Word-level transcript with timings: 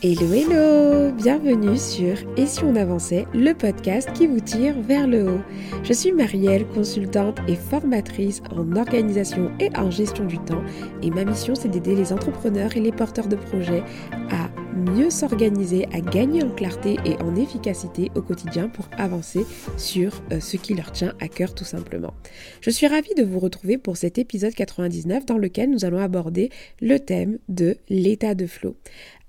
Hello 0.00 0.32
hello 0.32 1.10
Bienvenue 1.10 1.76
sur 1.76 2.14
Et 2.36 2.46
si 2.46 2.62
on 2.62 2.76
avançait, 2.76 3.26
le 3.34 3.52
podcast 3.52 4.08
qui 4.12 4.28
vous 4.28 4.38
tire 4.38 4.80
vers 4.80 5.08
le 5.08 5.28
haut. 5.28 5.40
Je 5.82 5.92
suis 5.92 6.12
Marielle, 6.12 6.68
consultante 6.68 7.40
et 7.48 7.56
formatrice 7.56 8.40
en 8.52 8.76
organisation 8.76 9.50
et 9.58 9.76
en 9.76 9.90
gestion 9.90 10.24
du 10.24 10.38
temps 10.38 10.62
et 11.02 11.10
ma 11.10 11.24
mission 11.24 11.56
c'est 11.56 11.66
d'aider 11.66 11.96
les 11.96 12.12
entrepreneurs 12.12 12.76
et 12.76 12.80
les 12.80 12.92
porteurs 12.92 13.26
de 13.26 13.34
projets 13.34 13.82
à 14.30 14.47
mieux 14.88 15.10
s'organiser, 15.10 15.86
à 15.92 16.00
gagner 16.00 16.42
en 16.42 16.50
clarté 16.50 16.96
et 17.04 17.16
en 17.22 17.36
efficacité 17.36 18.10
au 18.14 18.22
quotidien 18.22 18.68
pour 18.68 18.88
avancer 18.96 19.44
sur 19.76 20.22
euh, 20.32 20.40
ce 20.40 20.56
qui 20.56 20.74
leur 20.74 20.92
tient 20.92 21.14
à 21.20 21.28
cœur 21.28 21.54
tout 21.54 21.64
simplement. 21.64 22.14
Je 22.60 22.70
suis 22.70 22.86
ravie 22.86 23.14
de 23.16 23.22
vous 23.22 23.38
retrouver 23.38 23.78
pour 23.78 23.96
cet 23.96 24.18
épisode 24.18 24.54
99 24.54 25.26
dans 25.26 25.38
lequel 25.38 25.70
nous 25.70 25.84
allons 25.84 25.98
aborder 25.98 26.50
le 26.80 26.98
thème 26.98 27.38
de 27.48 27.76
l'état 27.88 28.34
de 28.34 28.46
flow. 28.46 28.76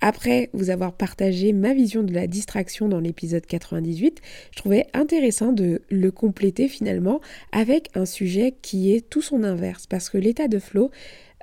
Après 0.02 0.50
vous 0.54 0.70
avoir 0.70 0.94
partagé 0.94 1.52
ma 1.52 1.74
vision 1.74 2.04
de 2.04 2.14
la 2.14 2.28
distraction 2.28 2.88
dans 2.88 3.02
l'épisode 3.02 3.46
98, 3.46 4.22
je 4.52 4.58
trouvais 4.58 4.88
intéressant 4.94 5.52
de 5.52 5.82
le 5.90 6.12
compléter 6.12 6.70
finalement 6.70 7.20
avec 7.52 7.90
un 7.96 8.06
sujet 8.06 8.56
qui 8.62 8.94
est 8.94 9.10
tout 9.10 9.22
son 9.22 9.44
inverse, 9.44 9.88
parce 9.88 10.10
que 10.10 10.18
l'état 10.18 10.48
de 10.48 10.60
flow, 10.60 10.90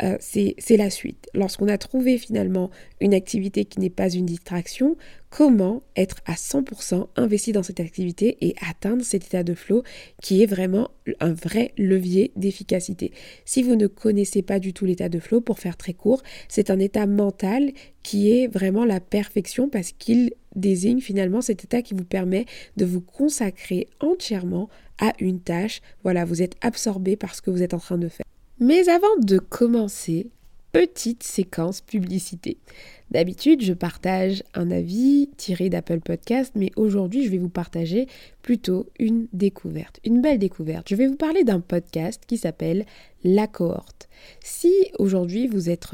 euh, 0.03 0.17
c'est 0.21 0.77
la 0.77 0.91
suite. 0.91 1.29
Lorsqu'on 1.33 1.69
a 1.69 1.79
trouvé 1.79 2.19
finalement 2.19 2.71
une 3.01 3.15
activité 3.15 3.65
qui 3.65 3.81
n'est 3.81 3.91
pas 3.91 4.11
une 4.11 4.27
distraction, 4.27 4.97
comment 5.31 5.83
être 5.97 6.19
à 6.27 6.35
100% 6.35 7.09
investi 7.17 7.53
dans 7.53 7.63
cette 7.63 7.81
activité 7.81 8.37
et 8.41 8.55
atteindre 8.69 9.03
cet 9.03 9.27
état 9.27 9.43
de 9.43 9.55
flow 9.55 9.83
qui 10.23 10.43
est 10.43 10.47
vraiment 10.47 10.91
un 11.21 11.33
vrai 11.33 11.73
levier 11.79 12.33
d'efficacité? 12.37 13.13
Si 13.45 13.63
vous 13.63 13.75
ne 13.75 13.87
connaissez 13.87 14.43
pas 14.43 14.59
du 14.59 14.73
tout 14.75 14.85
l'état 14.85 15.09
de 15.09 15.19
flow, 15.19 15.41
pour 15.41 15.59
faire 15.59 15.77
très 15.77 15.95
court, 15.95 16.23
c'est 16.49 16.71
un 16.71 16.79
état 16.79 17.07
mental 17.07 17.73
qui 18.03 18.31
est 18.31 18.49
vraiment 18.49 18.85
la 18.85 19.01
perfection 19.01 19.69
parce 19.69 19.93
qu'il 19.93 20.33
désigne 20.55 21.01
finalement 21.01 21.41
cet 21.41 21.65
état 21.65 21.83
qui 21.83 21.95
vous 21.95 22.05
permet 22.05 22.45
de 22.77 22.85
vous 22.85 23.01
consacrer 23.01 23.89
entièrement 24.01 24.69
à 24.99 25.13
une 25.21 25.41
tâche. 25.41 25.81
Voilà, 26.03 26.25
vous 26.25 26.43
êtes 26.43 26.55
absorbé 26.61 27.17
par 27.17 27.35
ce 27.35 27.43
que 27.43 27.51
vous 27.51 27.63
êtes 27.63 27.75
en 27.75 27.79
train 27.79 27.99
de 27.99 28.09
faire. 28.09 28.27
Mais 28.59 28.89
avant 28.89 29.17
de 29.21 29.39
commencer, 29.39 30.31
petite 30.73 31.23
séquence 31.23 31.83
publicité. 31.83 32.57
D'habitude, 33.11 33.63
je 33.63 33.73
partage 33.73 34.43
un 34.55 34.71
avis 34.71 35.31
tiré 35.37 35.71
d'Apple 35.71 36.01
Podcast, 36.01 36.53
mais 36.57 36.73
aujourd'hui, 36.75 37.25
je 37.25 37.31
vais 37.31 37.39
vous 37.39 37.49
partager 37.49 38.09
plutôt 38.43 38.87
une 38.99 39.29
découverte, 39.33 40.01
une 40.05 40.21
belle 40.21 40.39
découverte. 40.39 40.89
Je 40.89 40.97
vais 40.97 41.07
vous 41.07 41.17
parler 41.17 41.45
d'un 41.45 41.61
podcast 41.61 42.25
qui 42.27 42.37
s'appelle 42.37 42.85
La 43.23 43.47
Cohorte. 43.47 44.09
Si 44.41 44.73
aujourd'hui 44.99 45.47
vous 45.47 45.71
êtes, 45.71 45.87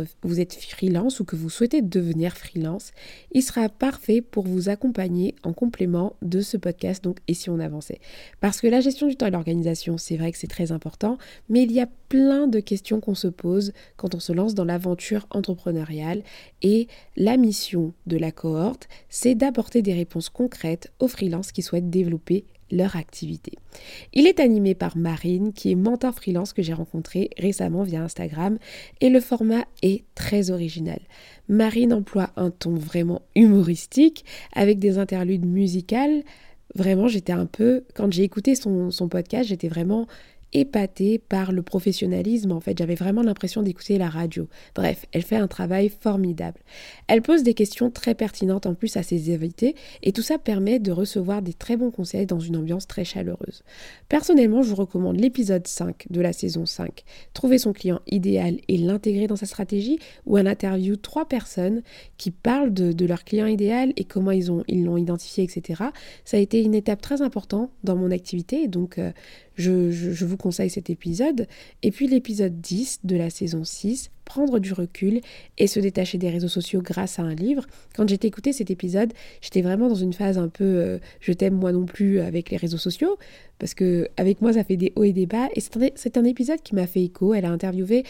freelance 0.55 1.21
ou 1.21 1.25
que 1.25 1.37
vous 1.37 1.51
souhaitez 1.51 1.83
devenir 1.83 2.37
freelance, 2.37 2.93
il 3.33 3.43
sera 3.43 3.69
parfait 3.69 4.21
pour 4.21 4.47
vous 4.47 4.69
accompagner 4.69 5.35
en 5.43 5.53
complément 5.53 6.17
de 6.23 6.41
ce 6.41 6.57
podcast, 6.57 7.03
donc 7.03 7.19
Et 7.29 7.35
si 7.35 7.51
on 7.51 7.59
avançait 7.59 8.01
Parce 8.41 8.61
que 8.61 8.67
la 8.67 8.81
gestion 8.81 9.07
du 9.07 9.17
temps 9.17 9.27
et 9.27 9.31
l'organisation, 9.31 9.99
c'est 9.99 10.17
vrai 10.17 10.33
que 10.33 10.39
c'est 10.39 10.47
très 10.47 10.73
important, 10.73 11.19
mais 11.49 11.63
il 11.63 11.73
y 11.73 11.81
a 11.81 11.89
plein 12.09 12.47
de 12.47 12.61
questions 12.61 13.01
qu'on 13.01 13.15
se 13.15 13.29
pose 13.29 13.73
quand 13.97 14.15
on 14.15 14.21
se 14.21 14.33
lance 14.33 14.55
dans 14.55 14.65
l'aventure 14.65 15.27
entrepreneuriale 15.31 16.23
et 16.61 16.89
la 17.17 17.37
mission 17.37 17.93
de 18.07 18.17
la 18.17 18.33
cohorte, 18.33 18.89
c'est 19.09 19.35
d'apporter 19.35 19.83
des 19.83 19.95
réponses 19.95 20.29
concrètes 20.29 20.93
aux 20.99 21.09
freelances 21.09 21.53
qui 21.53 21.63
souhaitent 21.63 21.91
développer 21.91 22.45
leur 22.73 22.97
activité. 22.97 23.53
Il 24.15 24.27
est 24.27 24.41
animé 24.41 24.75
par 24.75 24.97
Marine, 24.97 25.53
qui 25.53 25.71
est 25.71 25.77
mentor 25.77 26.15
freelance 26.15 26.53
que 26.53 26.63
j'ai 26.63 26.73
rencontré 26.73 27.31
récemment 27.39 27.83
via 27.83 28.03
Instagram, 28.03 28.59
et 29.01 29.11
le 29.11 29.21
format 29.21 29.67
est 29.83 30.05
très 30.15 30.51
original. 30.51 31.01
Marine 31.49 31.93
emploie 31.93 32.31
un 32.37 32.51
ton 32.51 32.75
vraiment 32.75 33.23
humoristique, 33.37 34.25
avec 34.55 34.79
des 34.79 34.99
interludes 34.99 35.45
musicales. 35.45 36.23
Vraiment, 36.75 37.09
j'étais 37.09 37.35
un 37.35 37.47
peu, 37.47 37.85
quand 37.95 38.11
j'ai 38.11 38.23
écouté 38.23 38.55
son, 38.55 38.91
son 38.91 39.09
podcast, 39.09 39.51
j'étais 39.51 39.69
vraiment 39.69 40.07
épatée 40.53 41.19
par 41.19 41.53
le 41.53 41.63
professionnalisme. 41.63 42.53
En 42.53 42.61
fait, 42.61 42.77
j'avais 42.79 42.95
vraiment 42.95 43.23
l'impression 43.23 43.63
d'écouter 43.63 43.99
la 43.99 44.09
radio. 44.09 44.49
Bref, 44.75 45.07
elle 45.13 45.23
fait 45.23 45.37
un 45.37 45.49
travail 45.49 45.89
formidable. 45.89 46.61
Elle 47.07 47.23
pose 47.23 47.43
des 47.43 47.55
questions 47.55 47.91
très 47.91 48.15
pertinentes 48.15 48.67
en 48.67 48.75
plus 48.75 48.97
à 48.97 49.03
ses 49.03 49.33
invités 49.35 49.75
et 50.03 50.13
tout 50.13 50.23
ça 50.23 50.39
permet 50.39 50.79
de 50.79 50.93
recevoir 50.93 51.43
des 51.43 51.55
très 51.55 51.77
bons 51.77 51.91
conseils 51.91 52.27
dans 52.27 52.41
une 52.41 52.57
ambiance 52.57 52.87
très 52.87 53.05
chaleureuse. 53.05 53.63
Personnellement, 54.09 54.63
je 54.63 54.69
vous 54.69 54.77
recommande 54.77 55.19
l'épisode 55.19 55.67
5 55.67 56.07
de 56.11 56.21
la 56.21 56.33
saison 56.33 56.67
5, 56.67 57.05
Trouver 57.35 57.59
son 57.59 57.73
client 57.73 58.01
idéal 58.07 58.59
et 58.69 58.77
l'intégrer 58.77 59.27
dans 59.27 59.37
sa 59.37 59.47
stratégie, 59.47 59.99
où 60.27 60.39
elle 60.39 60.47
interview 60.47 60.97
trois 60.97 61.27
personnes 61.27 61.83
qui 62.19 62.31
parlent 62.31 62.73
de, 62.73 63.07
leur 63.07 63.25
client 63.25 63.47
idéal 63.47 63.93
et 63.97 64.05
comment 64.05 64.31
ils 64.31 64.47
l'ont 64.47 64.97
identifié, 64.97 65.45
etc. 65.45 65.83
Ça 66.25 66.37
a 66.37 66.41
été 66.41 66.63
une 66.63 66.75
étape 66.75 67.01
très 67.01 67.23
importante 67.23 67.71
dans 67.85 67.97
mon 67.97 68.11
activité, 68.11 68.69
donc 68.69 68.99
euh, 68.99 69.11
je, 69.57 70.25
vous 70.25 70.37
conseille 70.37 70.71
cet 70.71 70.91
épisode. 70.91 71.47
Et 71.83 71.91
puis 71.91 72.07
l'épisode 72.07 72.61
10 72.61 73.01
de 73.05 73.17
la 73.17 73.31
saison 73.31 73.65
6, 73.65 74.11
prendre 74.25 74.59
du 74.59 74.73
recul 74.73 75.21
et 75.59 75.67
se 75.67 75.81
détacher 75.81 76.19
des 76.19 76.31
réseaux 76.31 76.49
sociaux 76.49 76.81
grâce 76.83 77.19
à 77.19 77.23
un 77.23 77.35
livre. 77.35 77.67
Quand 77.95 78.09
j'ai 78.09 78.19
écouté 78.25 78.53
cet 78.53 78.71
épisode, 78.71 79.13
j'étais 79.41 79.63
vraiment 79.63 79.89
dans 79.89 79.95
une 79.95 80.13
phase 80.13 80.39
un 80.39 80.49
peu 80.49 80.65
euh, 80.65 80.99
je 81.21 81.33
t'aime 81.33 81.55
moi 81.55 81.73
non 81.73 81.85
plus 81.85 82.21
avec 82.21 82.51
les 82.51 82.57
réseaux 82.57 82.79
sociaux, 82.79 83.19
parce 83.59 83.75
que 83.75 84.09
avec 84.17 84.41
moi 84.41 84.53
ça 84.53 84.65
fait 84.65 84.77
des 84.77 84.93
hauts 84.97 85.05
et 85.05 85.13
des 85.13 85.27
bas. 85.27 85.49
Et 85.55 85.61
c'est 85.95 86.17
un 86.17 86.25
épisode 86.25 86.63
qui 86.63 86.75
m'a 86.75 86.87
fait 86.87 87.03
écho. 87.03 87.35
Elle 87.35 87.45
a 87.45 87.51
interviewé 87.51 88.05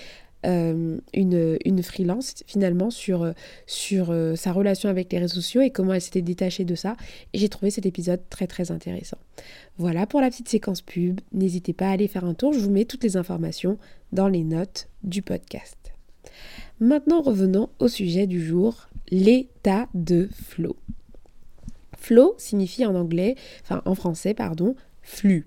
euh, 0.44 0.98
une, 1.14 1.56
une, 1.64 1.82
freelance 1.82 2.42
finalement 2.46 2.90
sur, 2.90 3.32
sur 3.66 4.10
euh, 4.10 4.34
sa 4.34 4.52
relation 4.52 4.88
avec 4.88 5.12
les 5.12 5.18
réseaux 5.18 5.36
sociaux 5.36 5.60
et 5.60 5.70
comment 5.70 5.94
elle 5.94 6.00
s'était 6.00 6.22
détachée 6.22 6.64
de 6.64 6.74
ça. 6.74 6.96
Et 7.32 7.38
j'ai 7.38 7.48
trouvé 7.48 7.70
cet 7.70 7.86
épisode 7.86 8.20
très 8.28 8.46
très 8.46 8.70
intéressant. 8.72 9.18
Voilà 9.78 10.06
pour 10.06 10.20
la 10.20 10.30
petite 10.30 10.48
séquence 10.48 10.82
pub. 10.82 11.20
N'hésitez 11.32 11.72
pas 11.72 11.88
à 11.88 11.92
aller 11.92 12.08
faire 12.08 12.24
un 12.24 12.34
tour. 12.34 12.52
Je 12.52 12.58
vous 12.58 12.70
mets 12.70 12.84
toutes 12.84 13.04
les 13.04 13.16
informations 13.16 13.78
dans 14.12 14.28
les 14.28 14.42
notes 14.42 14.88
du 15.04 15.22
podcast. 15.22 15.76
Maintenant 16.80 17.22
revenons 17.22 17.68
au 17.78 17.88
sujet 17.88 18.26
du 18.26 18.44
jour, 18.44 18.88
l'état 19.10 19.88
de 19.94 20.28
flow. 20.32 20.76
Flow 21.96 22.34
signifie 22.36 22.84
en 22.84 22.96
anglais, 22.96 23.36
enfin 23.62 23.82
en 23.84 23.94
français 23.94 24.34
pardon, 24.34 24.74
flux. 25.02 25.46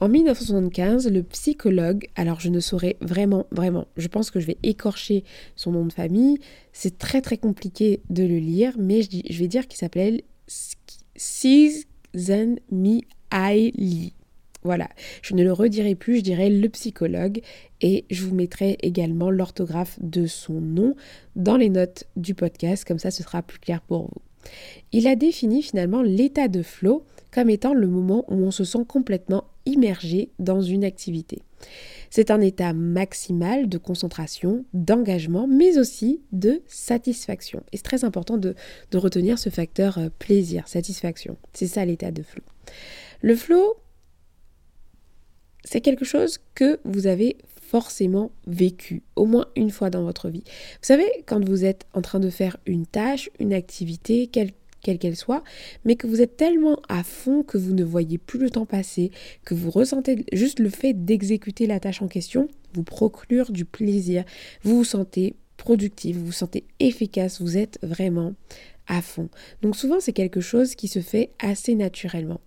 En 0.00 0.08
1975, 0.08 1.10
le 1.10 1.24
psychologue, 1.24 2.06
alors 2.14 2.38
je 2.38 2.50
ne 2.50 2.60
saurais 2.60 2.96
vraiment, 3.00 3.46
vraiment, 3.50 3.88
je 3.96 4.06
pense 4.06 4.30
que 4.30 4.38
je 4.38 4.46
vais 4.46 4.58
écorcher 4.62 5.24
son 5.56 5.72
nom 5.72 5.86
de 5.86 5.92
famille, 5.92 6.38
c'est 6.72 6.98
très 6.98 7.20
très 7.20 7.36
compliqué 7.36 8.00
de 8.08 8.22
le 8.22 8.38
lire, 8.38 8.74
mais 8.78 9.02
je, 9.02 9.08
je 9.28 9.38
vais 9.40 9.48
dire 9.48 9.66
qu'il 9.66 9.78
s'appelle 9.78 10.22
Csikszentmihalyi. 11.16 14.12
Voilà, 14.64 14.88
je 15.22 15.34
ne 15.34 15.42
le 15.42 15.52
redirai 15.52 15.94
plus, 15.94 16.18
je 16.18 16.22
dirais 16.22 16.50
le 16.50 16.68
psychologue 16.68 17.40
et 17.80 18.04
je 18.10 18.24
vous 18.24 18.34
mettrai 18.34 18.76
également 18.82 19.30
l'orthographe 19.30 19.98
de 20.00 20.26
son 20.26 20.60
nom 20.60 20.94
dans 21.36 21.56
les 21.56 21.70
notes 21.70 22.04
du 22.16 22.34
podcast, 22.34 22.84
comme 22.84 22.98
ça 22.98 23.10
ce 23.10 23.22
sera 23.22 23.42
plus 23.42 23.60
clair 23.60 23.80
pour 23.80 24.02
vous. 24.02 24.22
Il 24.92 25.06
a 25.06 25.16
défini 25.16 25.62
finalement 25.62 26.02
l'état 26.02 26.48
de 26.48 26.62
flow 26.62 27.04
comme 27.30 27.50
étant 27.50 27.74
le 27.74 27.86
moment 27.86 28.24
où 28.28 28.34
on 28.34 28.50
se 28.50 28.64
sent 28.64 28.84
complètement 28.86 29.44
immergé 29.68 30.30
dans 30.38 30.60
une 30.60 30.84
activité. 30.84 31.42
C'est 32.10 32.30
un 32.30 32.40
état 32.40 32.72
maximal 32.72 33.68
de 33.68 33.78
concentration, 33.78 34.64
d'engagement, 34.72 35.46
mais 35.46 35.78
aussi 35.78 36.22
de 36.32 36.62
satisfaction. 36.66 37.62
Et 37.72 37.76
c'est 37.76 37.82
très 37.82 38.04
important 38.04 38.38
de, 38.38 38.54
retenir 38.94 39.38
ce 39.38 39.50
facteur 39.50 39.98
euh, 39.98 40.08
plaisir, 40.18 40.66
satisfaction. 40.66 41.36
C'est 41.52 41.66
ça 41.66 41.84
l'état 41.84 42.10
de 42.10 42.22
flow. 42.22 42.42
Le 43.20 43.36
flow, 43.36 43.76
c'est 45.64 45.80
quelque 45.80 46.04
chose 46.04 46.38
que 46.54 46.80
vous 46.84 47.06
avez 47.06 47.36
forcément 47.60 48.30
vécu 48.46 49.02
au 49.14 49.26
moins 49.26 49.46
une 49.54 49.70
fois 49.70 49.90
dans 49.90 50.02
votre 50.02 50.30
vie. 50.30 50.44
Vous 50.46 50.86
savez, 50.86 51.08
quand 51.26 51.44
vous 51.44 51.66
êtes 51.66 51.86
en 51.92 52.00
train 52.00 52.20
de 52.20 52.30
faire 52.30 52.56
une 52.64 52.86
tâche, 52.86 53.28
une 53.38 53.52
activité, 53.52 54.26
quelque 54.26 54.54
quelle 54.82 54.98
qu'elle 54.98 55.16
soit, 55.16 55.42
mais 55.84 55.96
que 55.96 56.06
vous 56.06 56.20
êtes 56.20 56.36
tellement 56.36 56.80
à 56.88 57.02
fond 57.02 57.42
que 57.42 57.58
vous 57.58 57.74
ne 57.74 57.84
voyez 57.84 58.18
plus 58.18 58.38
le 58.38 58.50
temps 58.50 58.66
passer, 58.66 59.10
que 59.44 59.54
vous 59.54 59.70
ressentez 59.70 60.24
juste 60.32 60.60
le 60.60 60.70
fait 60.70 60.92
d'exécuter 61.04 61.66
la 61.66 61.80
tâche 61.80 62.02
en 62.02 62.08
question, 62.08 62.48
vous 62.74 62.84
procure 62.84 63.50
du 63.50 63.64
plaisir, 63.64 64.24
vous 64.62 64.78
vous 64.78 64.84
sentez 64.84 65.34
productif, 65.56 66.16
vous 66.16 66.26
vous 66.26 66.32
sentez 66.32 66.64
efficace, 66.80 67.40
vous 67.40 67.56
êtes 67.56 67.78
vraiment 67.82 68.34
à 68.86 69.02
fond. 69.02 69.28
Donc 69.62 69.76
souvent 69.76 70.00
c'est 70.00 70.12
quelque 70.12 70.40
chose 70.40 70.74
qui 70.74 70.88
se 70.88 71.00
fait 71.00 71.32
assez 71.38 71.74
naturellement. 71.74 72.40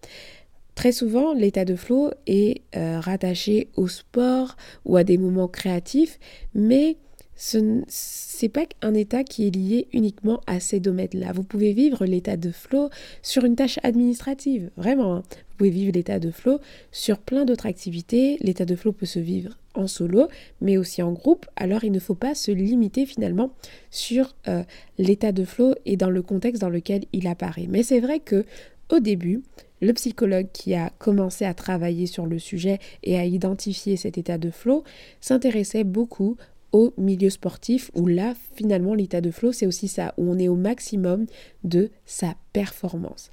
Très 0.73 0.93
souvent, 0.93 1.33
l'état 1.33 1.65
de 1.65 1.75
flow 1.75 2.11
est 2.27 2.61
euh, 2.75 2.99
rattaché 2.99 3.69
au 3.75 3.87
sport 3.87 4.55
ou 4.85 4.95
à 4.95 5.03
des 5.03 5.17
moments 5.17 5.49
créatifs, 5.49 6.17
mais 6.55 6.97
ce 7.35 7.57
n'est 7.57 8.49
pas 8.49 8.65
un 8.81 8.93
état 8.93 9.23
qui 9.23 9.47
est 9.47 9.55
lié 9.55 9.87
uniquement 9.93 10.41
à 10.47 10.59
ces 10.59 10.79
domaines-là. 10.79 11.31
Vous 11.33 11.43
pouvez 11.43 11.73
vivre 11.73 12.05
l'état 12.05 12.37
de 12.37 12.51
flow 12.51 12.89
sur 13.21 13.45
une 13.45 13.55
tâche 13.55 13.79
administrative, 13.83 14.69
vraiment. 14.77 15.15
Hein. 15.15 15.23
Vous 15.29 15.57
pouvez 15.57 15.69
vivre 15.69 15.93
l'état 15.93 16.19
de 16.19 16.31
flow 16.31 16.59
sur 16.91 17.19
plein 17.19 17.45
d'autres 17.45 17.65
activités. 17.65 18.37
L'état 18.41 18.65
de 18.65 18.75
flow 18.75 18.91
peut 18.91 19.05
se 19.05 19.19
vivre 19.19 19.57
en 19.73 19.87
solo, 19.87 20.27
mais 20.59 20.77
aussi 20.77 21.01
en 21.01 21.13
groupe, 21.13 21.45
alors 21.55 21.83
il 21.83 21.91
ne 21.91 21.99
faut 21.99 22.15
pas 22.15 22.35
se 22.35 22.51
limiter 22.51 23.05
finalement 23.05 23.51
sur 23.89 24.35
euh, 24.47 24.63
l'état 24.97 25.31
de 25.31 25.45
flow 25.45 25.75
et 25.85 25.97
dans 25.97 26.09
le 26.09 26.21
contexte 26.21 26.61
dans 26.61 26.69
lequel 26.69 27.05
il 27.13 27.27
apparaît. 27.27 27.67
Mais 27.69 27.83
c'est 27.83 28.01
vrai 28.01 28.19
que 28.19 28.45
au 28.89 28.99
début, 28.99 29.41
le 29.81 29.93
psychologue 29.93 30.47
qui 30.53 30.75
a 30.75 30.91
commencé 30.99 31.45
à 31.45 31.53
travailler 31.53 32.05
sur 32.05 32.25
le 32.25 32.39
sujet 32.39 32.79
et 33.03 33.17
à 33.17 33.25
identifier 33.25 33.95
cet 33.97 34.17
état 34.17 34.37
de 34.37 34.51
flow 34.51 34.83
s'intéressait 35.21 35.83
beaucoup 35.83 36.37
au 36.71 36.93
milieu 36.97 37.29
sportif 37.29 37.91
où 37.93 38.07
là 38.07 38.33
finalement 38.53 38.93
l'état 38.93 39.21
de 39.21 39.31
flow 39.31 39.51
c'est 39.51 39.67
aussi 39.67 39.87
ça 39.87 40.13
où 40.17 40.31
on 40.31 40.37
est 40.37 40.47
au 40.47 40.55
maximum 40.55 41.25
de 41.63 41.89
sa 42.05 42.35
performance. 42.53 43.31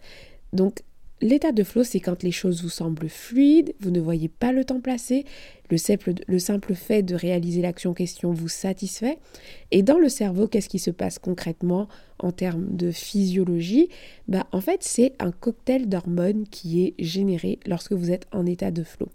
Donc 0.53 0.83
L'état 1.21 1.51
de 1.51 1.65
flow, 1.65 1.83
c'est 1.83 1.99
quand 1.99 2.23
les 2.23 2.31
choses 2.31 2.63
vous 2.63 2.69
semblent 2.69 3.09
fluides, 3.09 3.75
vous 3.81 3.91
ne 3.91 3.99
voyez 3.99 4.29
pas 4.29 4.53
le 4.53 4.65
temps 4.65 4.81
passer, 4.81 5.25
le 5.69 5.77
simple, 5.77 6.15
le 6.29 6.39
simple 6.39 6.75
fait 6.75 7.03
de 7.03 7.17
réaliser 7.17 7.61
l'action 7.61 7.93
question 7.93 8.33
vous 8.33 8.47
satisfait. 8.47 9.19
Et 9.73 9.83
dans 9.83 9.99
le 9.99 10.09
cerveau, 10.09 10.47
qu'est-ce 10.47 10.69
qui 10.69 10.79
se 10.79 10.93
passe 10.93 11.19
concrètement 11.19 11.89
en 12.21 12.31
termes 12.31 12.77
de 12.77 12.93
physiologie? 12.93 13.89
Bah, 14.29 14.47
En 14.53 14.61
fait, 14.61 14.85
c'est 14.85 15.15
un 15.19 15.33
cocktail 15.33 15.89
d'hormones 15.89 16.47
qui 16.49 16.85
est 16.85 16.95
généré 17.01 17.59
lorsque 17.67 17.93
vous 17.93 18.13
êtes 18.13 18.29
en 18.31 18.47
état 18.47 18.71
de 18.71 18.85
flow. 18.85 19.09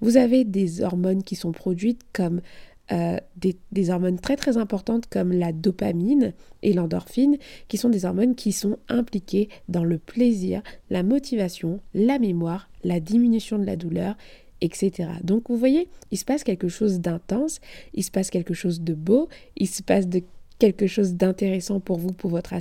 Vous 0.00 0.16
avez 0.16 0.44
des 0.44 0.80
hormones 0.82 1.24
qui 1.24 1.34
sont 1.34 1.52
produites 1.52 2.02
comme 2.12 2.40
euh, 2.90 3.18
des, 3.36 3.90
hormones 3.90 4.18
très 4.18 4.36
très 4.36 4.56
importantes 4.56 5.06
comme 5.08 5.32
la 5.32 5.52
dopamine 5.52 6.32
et 6.62 6.72
l'endorphine, 6.72 7.36
qui 7.68 7.76
sont 7.76 7.90
des 7.90 8.04
hormones 8.04 8.34
qui 8.34 8.52
sont 8.52 8.78
impliquées 8.88 9.48
dans 9.68 9.84
le 9.84 9.98
plaisir, 9.98 10.62
la 10.90 11.02
motivation, 11.02 11.80
la 11.94 12.18
mémoire, 12.18 12.70
la 12.84 12.98
diminution 13.00 13.58
de 13.58 13.64
la 13.64 13.76
douleur, 13.76 14.16
etc. 14.60 15.10
Donc 15.22 15.50
vous 15.50 15.56
voyez, 15.56 15.88
il 16.10 16.18
se 16.18 16.24
passe 16.24 16.44
quelque 16.44 16.68
chose 16.68 17.00
d'intense, 17.00 17.60
il 17.94 18.04
se 18.04 18.10
passe 18.10 18.30
quelque 18.30 18.54
chose 18.54 18.80
de 18.80 18.94
beau, 18.94 19.28
il 19.56 19.68
se 19.68 19.82
passe 19.82 20.08
de 20.08 20.22
quelque 20.58 20.86
chose 20.86 21.14
d'intéressant 21.14 21.80
pour 21.80 21.98
vous, 21.98 22.12
pour 22.12 22.30
votre 22.30 22.52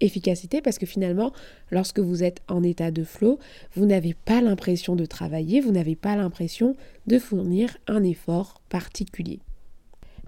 efficacité 0.00 0.60
parce 0.60 0.78
que 0.78 0.86
finalement, 0.86 1.32
lorsque 1.70 2.00
vous 2.00 2.22
êtes 2.22 2.40
en 2.48 2.62
état 2.62 2.90
de 2.90 3.04
flow, 3.04 3.38
vous 3.74 3.86
n'avez 3.86 4.14
pas 4.14 4.40
l'impression 4.40 4.96
de 4.96 5.06
travailler, 5.06 5.60
vous 5.60 5.72
n'avez 5.72 5.96
pas 5.96 6.16
l'impression 6.16 6.76
de 7.06 7.18
fournir 7.18 7.76
un 7.86 8.02
effort 8.02 8.60
particulier. 8.68 9.40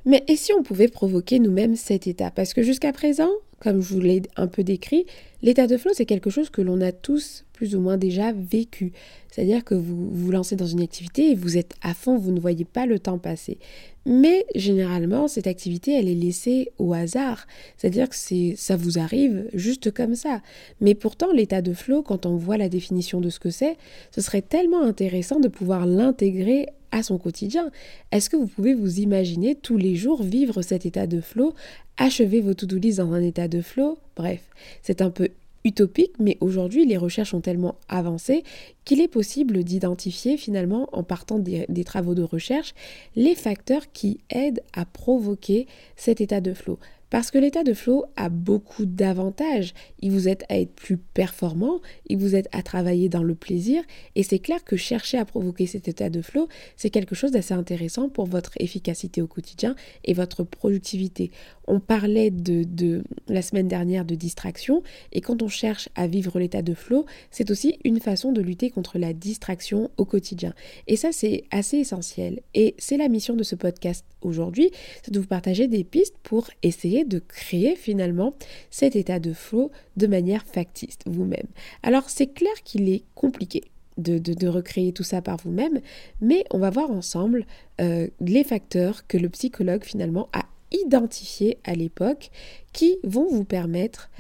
Mais 0.05 0.25
et 0.29 0.37
si 0.37 0.53
on 0.53 0.63
pouvait 0.63 0.89
provoquer 0.89 1.39
nous-mêmes 1.39 1.77
cet 1.77 2.07
état? 2.07 2.31
Parce 2.31 2.55
que 2.55 2.63
jusqu'à 2.63 2.93
présent, 2.93 3.31
comme 3.61 3.81
je 3.81 3.95
vous 3.95 4.01
l'ai 4.01 4.23
un 4.37 4.49
peu 4.49 4.65
décrit, 4.65 5.07
l'état 5.43 5.67
de 5.67 5.77
flow, 5.77 5.93
c'est 5.95 6.07
quelque 6.07 6.31
chose 6.31 6.51
que 6.51 6.63
l'on 6.63 6.81
a 6.81 6.91
tous 6.91 7.45
plus 7.53 7.75
ou 7.77 7.81
moins 7.81 7.97
déjà 7.97 8.33
vécu. 8.33 8.93
C'est-à-dire 9.31 9.65
que 9.65 9.75
vous 9.75 10.11
vous 10.11 10.31
lancez 10.31 10.57
dans 10.57 10.67
une 10.67 10.83
activité 10.83 11.31
et 11.31 11.35
vous 11.35 11.57
êtes 11.57 11.75
à 11.83 11.95
fond, 11.95 12.19
vous 12.19 12.33
ne 12.33 12.41
voyez 12.41 12.65
pas 12.65 12.87
le 12.87 12.99
temps 12.99 13.19
passer. 13.19 13.59
Mais 14.05 14.45
généralement, 14.55 15.29
cette 15.29 15.47
activité, 15.47 15.93
elle 15.93 16.09
est 16.09 16.15
laissée 16.15 16.73
au 16.79 16.93
hasard. 16.93 17.47
C'est-à-dire 17.77 18.09
que 18.09 18.17
c'est, 18.17 18.55
ça 18.57 18.77
vous 18.77 18.99
arrive 18.99 19.49
juste 19.55 19.93
comme 19.93 20.15
ça. 20.15 20.43
Mais 20.81 20.95
pourtant, 20.95 21.33
l'état 21.33 21.63
de 21.63 21.73
flow, 21.73 22.03
quand 22.03 22.27
on 22.27 22.37
voit 22.37 22.57
la 22.57 22.69
définition 22.69 23.21
de 23.21 23.31
ce 23.31 23.39
que 23.39 23.51
c'est, 23.51 23.77
ce 24.11 24.21
serait 24.21 24.43
tellement 24.43 24.83
intéressant 24.83 25.41
de 25.41 25.49
pouvoir 25.49 25.87
l'intégrer 25.87 26.67
à 26.91 27.03
son 27.03 27.17
quotidien. 27.17 27.71
Est-ce 28.11 28.29
que 28.29 28.37
vous 28.37 28.47
pouvez 28.47 28.75
vous 28.75 29.01
imaginer 29.01 29.55
tous 29.55 29.79
les 29.79 29.97
jours 29.97 30.23
vivre 30.23 30.63
cet 30.63 30.85
état 30.85 31.07
de 31.07 31.21
flow, 31.21 31.55
achever 31.97 32.41
vos 32.41 32.55
to-do 32.55 32.79
dans 32.79 33.13
un 33.13 33.23
état 33.23 33.49
de 33.49 33.63
flow? 33.63 33.99
Bref, 34.15 34.43
c'est 34.83 35.01
un 35.01 35.11
peu 35.11 35.31
utopique, 35.65 36.13
mais 36.19 36.39
aujourd'hui 36.41 36.87
les 36.87 36.97
recherches 36.97 37.35
ont 37.35 37.41
tellement 37.41 37.77
avancé 37.89 38.45
qu'il 38.85 39.01
est 39.01 39.09
possible 39.09 39.63
d'identifier 39.65 40.37
finalement 40.37 40.89
en 40.93 41.03
partant 41.03 41.39
des, 41.39 41.85
travaux 41.85 42.15
de 42.15 42.23
recherche 42.23 42.75
les 43.17 43.35
facteurs 43.35 43.93
qui 43.93 44.21
aident 44.31 44.63
à 44.73 44.85
provoquer 44.85 45.67
cet 45.97 46.21
état 46.21 46.41
de 46.41 46.55
flow. 46.55 46.79
Parce 47.13 47.31
que 47.31 47.37
l'état 47.37 47.63
de 47.63 47.75
flow 47.75 48.07
a 48.17 48.31
beaucoup 48.31 48.87
d'avantages. 48.87 49.75
Il 50.01 50.13
vous 50.13 50.29
aide 50.29 50.45
à 50.49 50.59
être 50.59 50.73
plus 50.73 50.97
performant, 50.97 51.83
il 52.07 52.17
vous 52.17 52.35
aide 52.35 52.49
à 52.53 52.63
travailler 52.63 53.11
dans 53.11 53.23
le 53.23 53.35
plaisir, 53.35 53.83
et 54.15 54.23
c'est 54.23 54.39
clair 54.39 54.65
que 54.65 54.79
chercher 54.79 55.19
à 55.19 55.27
provoquer 55.27 55.67
cet 55.67 55.89
état 55.89 56.09
de 56.09 56.23
flow, 56.23 56.49
c'est 56.75 56.89
quelque 56.89 57.15
chose 57.15 57.31
d'assez 57.31 57.53
intéressant 57.53 58.09
pour 58.09 58.25
votre 58.25 58.53
efficacité 58.61 59.21
au 59.21 59.27
quotidien 59.27 59.77
et 60.07 60.15
votre 60.15 60.43
productivité. 60.43 61.31
On 61.67 61.81
parlait 61.81 62.31
de, 62.31 63.05
la 63.29 63.43
semaine 63.43 63.69
dernière 63.69 64.07
de 64.07 64.15
distraction, 64.15 64.83
et 65.13 65.21
quand 65.21 65.43
on 65.43 65.49
cherche 65.49 65.91
à 65.95 66.07
vivre 66.07 66.39
l'état 66.39 66.63
de 66.63 66.73
flow, 66.73 67.05
c'est 67.31 67.51
aussi 67.51 67.79
une 67.85 68.01
façon 68.01 68.33
de 68.33 68.41
lutter 68.41 68.71
contre 68.71 68.99
la 68.99 69.13
distraction 69.13 69.91
au 69.99 70.07
quotidien. 70.07 70.55
Et 70.87 70.97
ça, 70.97 71.13
c'est 71.13 71.45
assez 71.51 71.77
essentiel. 71.77 72.41
Et 72.55 72.75
c'est 72.79 72.97
la 72.97 73.11
mission 73.11 73.37
de 73.37 73.43
ce 73.43 73.55
podcast 73.55 74.07
aujourd'hui, 74.25 74.71
c'est 75.03 75.13
de 75.13 75.21
vous 75.21 75.27
partager 75.27 75.69
des 75.69 75.85
pistes 75.85 76.17
pour 76.23 76.49
essayer 76.63 77.05
de 77.05 77.19
créer 77.19 77.77
finalement 77.77 78.35
cet 78.71 78.97
état 78.97 79.19
de 79.19 79.33
flow 79.33 79.71
de 79.97 80.07
manière 80.07 80.45
factice 80.45 80.99
vous-même. 81.07 81.47
Alors 81.83 82.11
c'est 82.11 82.29
clair 82.29 82.53
qu'il 82.65 82.89
est 82.89 83.05
compliqué. 83.15 83.63
De, 83.99 84.49
recréer 84.49 84.95
tout 84.95 85.03
ça 85.03 85.21
par 85.21 85.37
vous-même, 85.37 85.81
mais 86.23 86.45
on 86.51 86.59
va 86.59 86.71
voir 86.71 86.91
ensemble 86.91 87.45
euh, 87.81 88.09
les 88.21 88.43
facteurs 88.43 89.07
que 89.07 89.19
le 89.19 89.29
psychologue 89.29 89.85
finalement 89.85 90.31
a 90.33 90.47
identifiés 90.73 91.59
à 91.65 91.75
l'époque 91.75 92.31
qui 92.73 92.97
vont 93.05 93.29
vous 93.29 93.45
permettre 93.45 94.11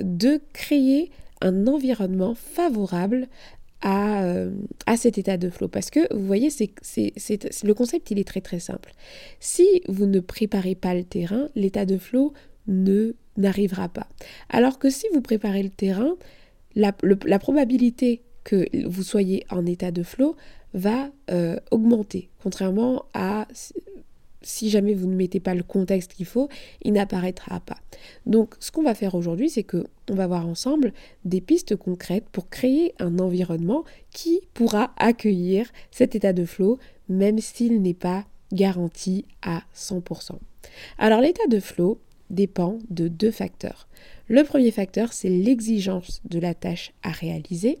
de 0.00 0.40
créer 0.52 1.10
un 1.40 1.66
environnement 1.66 2.34
favorable 2.34 3.28
à, 3.82 4.22
euh, 4.24 4.50
à, 4.86 4.96
cet 4.96 5.18
état 5.18 5.36
de 5.36 5.50
flow. 5.50 5.68
Parce 5.68 5.90
que 5.90 6.12
vous 6.14 6.26
voyez, 6.26 6.50
c'est, 6.50 6.72
le 7.64 7.72
concept, 7.72 8.10
il 8.10 8.18
est 8.18 8.26
très 8.26 8.40
très 8.40 8.60
simple. 8.60 8.92
Si 9.40 9.82
vous 9.88 10.06
ne 10.06 10.20
préparez 10.20 10.74
pas 10.74 10.94
le 10.94 11.04
terrain, 11.04 11.48
l'état 11.54 11.86
de 11.86 11.98
flow 11.98 12.32
ne 12.66 13.14
n'arrivera 13.36 13.88
pas. 13.88 14.06
Alors 14.48 14.78
que 14.78 14.90
si 14.90 15.06
vous 15.12 15.20
préparez 15.20 15.62
le 15.62 15.70
terrain, 15.70 16.14
la, 16.74 16.92
la, 17.24 17.38
probabilité 17.38 18.22
que 18.44 18.66
vous 18.86 19.02
soyez 19.02 19.44
en 19.50 19.66
état 19.66 19.90
de 19.90 20.02
flow 20.02 20.36
va 20.74 21.10
euh, 21.30 21.56
augmenter, 21.70 22.28
contrairement 22.42 23.04
à 23.12 23.48
si 24.42 24.70
jamais 24.70 24.94
vous 24.94 25.06
ne 25.06 25.14
mettez 25.14 25.40
pas 25.40 25.54
le 25.54 25.62
contexte 25.62 26.14
qu'il 26.14 26.26
faut, 26.26 26.48
il 26.82 26.92
n'apparaîtra 26.92 27.60
pas. 27.60 27.78
Donc 28.26 28.54
ce 28.60 28.70
qu'on 28.70 28.82
va 28.82 28.94
faire 28.94 29.14
aujourd'hui, 29.14 29.50
c'est 29.50 29.62
que 29.62 29.86
on 30.10 30.14
va 30.14 30.26
voir 30.26 30.46
ensemble 30.46 30.92
des 31.24 31.40
pistes 31.40 31.76
concrètes 31.76 32.28
pour 32.32 32.48
créer 32.48 32.94
un 32.98 33.18
environnement 33.18 33.84
qui 34.12 34.40
pourra 34.54 34.92
accueillir 34.96 35.70
cet 35.90 36.14
état 36.14 36.32
de 36.32 36.44
flow 36.44 36.78
même 37.08 37.38
s'il 37.38 37.82
n'est 37.82 37.94
pas 37.94 38.24
garanti 38.52 39.26
à 39.42 39.62
100%. 39.76 40.38
Alors 40.98 41.20
l'état 41.20 41.46
de 41.48 41.60
flow 41.60 42.00
dépend 42.30 42.78
de 42.88 43.08
deux 43.08 43.32
facteurs. 43.32 43.88
Le 44.28 44.44
premier 44.44 44.70
facteur, 44.70 45.12
c'est 45.12 45.28
l'exigence 45.28 46.20
de 46.24 46.38
la 46.38 46.54
tâche 46.54 46.92
à 47.02 47.10
réaliser 47.10 47.78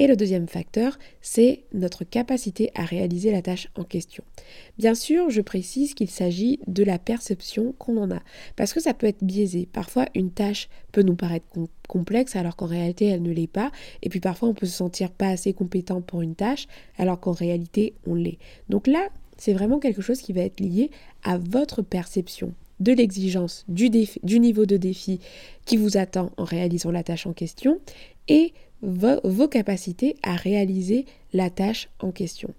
et 0.00 0.06
le 0.06 0.16
deuxième 0.16 0.48
facteur, 0.48 0.98
c'est 1.20 1.64
notre 1.74 2.04
capacité 2.04 2.70
à 2.74 2.86
réaliser 2.86 3.30
la 3.30 3.42
tâche 3.42 3.68
en 3.76 3.84
question. 3.84 4.24
Bien 4.78 4.94
sûr, 4.94 5.28
je 5.28 5.42
précise 5.42 5.92
qu'il 5.92 6.08
s'agit 6.08 6.58
de 6.66 6.82
la 6.82 6.98
perception 6.98 7.74
qu'on 7.78 7.98
en 7.98 8.10
a, 8.10 8.20
parce 8.56 8.72
que 8.72 8.80
ça 8.80 8.94
peut 8.94 9.06
être 9.06 9.22
biaisé. 9.22 9.68
Parfois, 9.70 10.06
une 10.14 10.30
tâche 10.30 10.70
peut 10.90 11.02
nous 11.02 11.16
paraître 11.16 11.46
complexe 11.86 12.34
alors 12.34 12.56
qu'en 12.56 12.64
réalité, 12.64 13.08
elle 13.08 13.20
ne 13.20 13.30
l'est 13.30 13.46
pas. 13.46 13.70
Et 14.02 14.08
puis 14.08 14.20
parfois, 14.20 14.48
on 14.48 14.54
peut 14.54 14.64
se 14.64 14.76
sentir 14.76 15.10
pas 15.10 15.28
assez 15.28 15.52
compétent 15.52 16.00
pour 16.00 16.22
une 16.22 16.34
tâche 16.34 16.66
alors 16.96 17.20
qu'en 17.20 17.32
réalité, 17.32 17.92
on 18.06 18.14
l'est. 18.14 18.38
Donc 18.70 18.86
là, 18.86 19.10
c'est 19.36 19.52
vraiment 19.52 19.80
quelque 19.80 20.00
chose 20.00 20.22
qui 20.22 20.32
va 20.32 20.40
être 20.40 20.60
lié 20.60 20.90
à 21.24 21.36
votre 21.36 21.82
perception 21.82 22.54
de 22.78 22.92
l'exigence, 22.92 23.66
du, 23.68 23.90
niveau 24.40 24.64
de 24.64 24.78
défi 24.78 25.20
qui 25.66 25.76
vous 25.76 25.98
attend 25.98 26.32
en 26.38 26.44
réalisant 26.44 26.90
la 26.90 27.02
tâche 27.02 27.26
en 27.26 27.34
question 27.34 27.78
et 28.26 28.54
vos, 28.82 29.48
capacités 29.48 30.16
à 30.22 30.34
réaliser 30.36 31.06
la 31.32 31.50
tâche 31.50 31.88
en 32.00 32.10
question. 32.10 32.50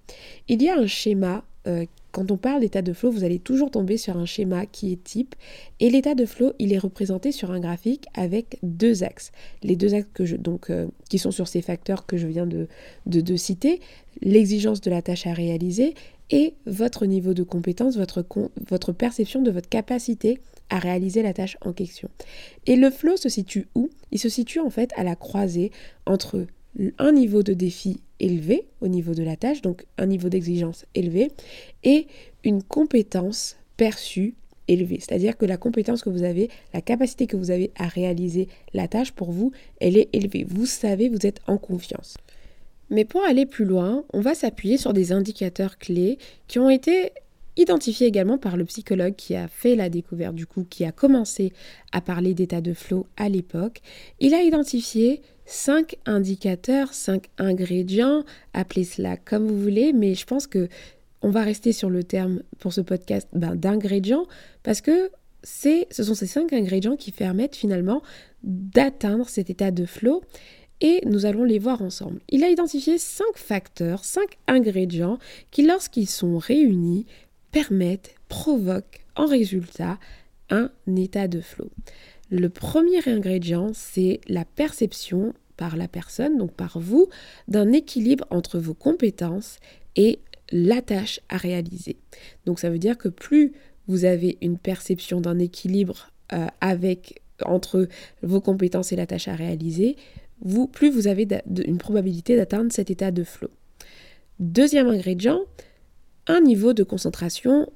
Il 0.48 0.62
y 0.62 0.70
a 0.70 0.78
un 0.78 0.88
schéma, 0.88 1.44
euh, 1.68 1.86
quand 2.12 2.32
on 2.32 2.38
parle 2.38 2.62
d'état 2.62 2.82
de 2.82 2.94
flow, 2.94 3.12
vous 3.12 3.24
allez 3.24 3.40
toujours 3.40 3.72
tomber 3.72 3.98
sur 3.98 4.18
un 4.18 4.26
schéma 4.26 4.66
qui 4.66 4.92
est 4.92 5.04
type, 5.04 5.36
et 5.80 5.90
l'état 5.90 6.16
de 6.16 6.26
flow, 6.26 6.54
il 6.60 6.74
est 6.74 6.78
représenté 6.78 7.32
sur 7.32 7.52
un 7.52 7.60
graphique 7.60 8.06
avec 8.14 8.58
deux 8.64 9.04
axes. 9.04 9.32
Les 9.64 9.76
deux 9.76 9.94
axes 9.94 10.08
euh, 10.70 10.88
qui 11.10 11.20
sont 11.20 11.32
sur 11.32 11.48
ces 11.48 11.62
facteurs 11.62 12.06
que 12.06 12.18
je 12.18 12.28
viens 12.28 12.48
de, 12.48 13.36
citer, 13.36 13.80
l'exigence 14.22 14.82
de 14.82 14.90
la 14.90 15.02
tâche 15.02 15.28
à 15.28 15.34
réaliser 15.34 15.96
et 16.32 16.56
votre 16.66 17.06
niveau 17.06 17.34
de 17.34 17.44
compétence, 17.44 17.98
votre, 17.98 18.92
perception 18.94 19.42
de 19.42 19.52
votre 19.52 19.70
capacité 19.70 20.40
à 20.70 20.80
réaliser 20.80 21.22
la 21.22 21.34
tâche 21.34 21.58
en 21.62 21.74
question. 21.74 22.10
Et 22.66 22.78
le 22.78 22.90
flow 22.90 23.18
se 23.18 23.30
situe 23.30 23.68
où? 23.76 23.90
Il 24.12 24.20
se 24.20 24.30
situe 24.30 24.60
en 24.60 24.70
fait 24.70 24.92
à 24.96 25.04
la 25.04 25.16
croisée 25.16 25.72
entre 26.06 26.48
un 26.98 27.12
niveau 27.12 27.44
de 27.44 27.54
défi 27.54 28.00
élevé 28.22 28.66
au 28.80 28.88
niveau 28.88 29.14
de 29.14 29.24
la 29.24 29.36
tâche, 29.36 29.62
donc 29.62 29.86
un 29.98 30.06
niveau 30.06 30.30
d'exigence 30.30 30.86
élevé, 30.96 31.32
et 31.84 32.08
une 32.46 32.64
compétence 32.64 33.58
perçue 33.76 34.36
élevée. 34.70 35.00
C'est-à-dire 35.00 35.38
que 35.38 35.46
la 35.46 35.58
compétence 35.58 36.02
que 36.02 36.10
vous 36.10 36.24
avez, 36.24 36.50
la 36.74 36.82
capacité 36.82 37.28
que 37.28 37.36
vous 37.36 37.52
avez 37.52 37.72
à 37.76 37.88
réaliser 37.88 38.48
la 38.74 38.88
tâche 38.88 39.12
pour 39.12 39.32
vous, 39.32 39.52
elle 39.82 39.98
est 39.98 40.10
élevée. 40.14 40.46
Vous 40.48 40.66
savez, 40.66 41.10
vous 41.10 41.26
êtes 41.26 41.42
en 41.48 41.58
confiance. 41.58 42.16
Mais 42.92 43.06
pour 43.06 43.24
aller 43.24 43.46
plus 43.48 43.66
loin, 43.66 44.04
on 44.14 44.20
va 44.20 44.36
s'appuyer 44.36 44.78
sur 44.78 44.94
des 44.94 45.14
indicateurs 45.14 45.80
clés 45.80 46.20
qui 46.48 46.60
ont 46.60 46.70
été 46.70 47.14
identifié 47.58 48.08
également 48.08 48.38
par 48.38 48.58
le 48.58 48.66
psychologue 48.66 49.16
qui 49.16 49.36
a 49.36 49.48
fait 49.48 49.76
la 49.76 49.90
découverte 49.90 50.36
du 50.36 50.46
coup, 50.46 50.66
qui 50.70 50.86
a 50.86 50.92
commencé 50.92 51.54
à 51.92 52.02
parler 52.02 52.34
d'état 52.34 52.62
de 52.62 52.74
flow 52.74 53.08
à 53.18 53.30
l'époque. 53.30 53.82
Il 54.20 54.34
a 54.34 54.42
identifié 54.42 55.22
cinq 55.46 55.96
indicateurs, 56.06 56.94
cinq 56.94 57.30
ingrédients, 57.38 58.24
appelez 58.54 58.84
cela 58.84 59.18
comme 59.18 59.48
vous 59.48 59.60
voulez, 59.60 59.94
mais 59.94 60.14
je 60.14 60.26
pense 60.26 60.46
que 60.46 60.70
on 61.22 61.30
va 61.30 61.44
rester 61.44 61.72
sur 61.72 61.90
le 61.90 62.04
terme 62.04 62.42
pour 62.60 62.74
ce 62.74 62.82
podcast 62.82 63.28
ben, 63.34 63.56
d'ingrédients 63.56 64.26
parce 64.64 64.82
que 64.82 65.12
ce 65.44 66.04
sont 66.04 66.14
ces 66.14 66.28
cinq 66.28 66.54
ingrédients 66.54 66.96
qui 66.96 67.12
permettent 67.12 67.56
finalement 67.56 68.02
d'atteindre 68.44 69.30
cet 69.30 69.50
état 69.50 69.72
de 69.72 69.86
flow 69.86 70.22
et 70.82 71.02
nous 71.06 71.26
allons 71.26 71.44
les 71.44 71.60
voir 71.60 71.82
ensemble. 71.82 72.20
Il 72.30 72.44
a 72.44 72.50
identifié 72.50 72.98
cinq 72.98 73.36
facteurs, 73.36 74.04
cinq 74.04 74.38
ingrédients 74.48 75.20
qui, 75.52 75.64
lorsqu'ils 75.66 76.10
sont 76.10 76.38
réunis, 76.38 77.06
permettent, 77.52 78.16
provoquent 78.28 79.06
en 79.16 79.28
résultat 79.28 80.00
un 80.50 80.72
état 80.98 81.28
de 81.28 81.40
flow. 81.40 81.70
Le 82.30 82.50
premier 82.50 83.08
ingrédient, 83.08 83.72
c'est 83.74 84.22
la 84.28 84.46
perception 84.46 85.34
par 85.58 85.78
la 85.78 85.88
personne, 85.88 86.38
donc 86.38 86.54
par 86.54 86.80
vous, 86.80 87.08
d'un 87.48 87.72
équilibre 87.72 88.26
entre 88.32 88.58
vos 88.58 88.74
compétences 88.74 89.60
et 89.96 90.20
la 90.52 90.82
tâche 90.82 91.20
à 91.30 91.38
réaliser. 91.38 91.98
Donc 92.46 92.60
ça 92.60 92.70
veut 92.70 92.80
dire 92.80 92.98
que 92.98 93.10
plus 93.10 93.54
vous 93.88 94.06
avez 94.06 94.38
une 94.42 94.58
perception 94.58 95.22
d'un 95.22 95.40
équilibre 95.40 96.12
euh, 96.34 96.48
avec 96.62 97.22
entre 97.46 97.88
vos 98.22 98.42
compétences 98.42 98.92
et 98.92 98.96
la 98.96 99.06
tâche 99.06 99.28
à 99.28 99.36
réaliser, 99.36 99.98
plus 100.72 100.90
vous 100.90 101.08
avez 101.08 101.28
une 101.66 101.78
probabilité 101.78 102.36
d'atteindre 102.36 102.72
cet 102.72 102.90
état 102.90 103.12
de 103.12 103.24
flow. 103.24 103.50
Deuxième 104.40 104.88
ingrédient, 104.88 105.42
un 106.28 106.42
niveau 106.42 106.74
de 106.74 106.84
concentration 106.84 107.72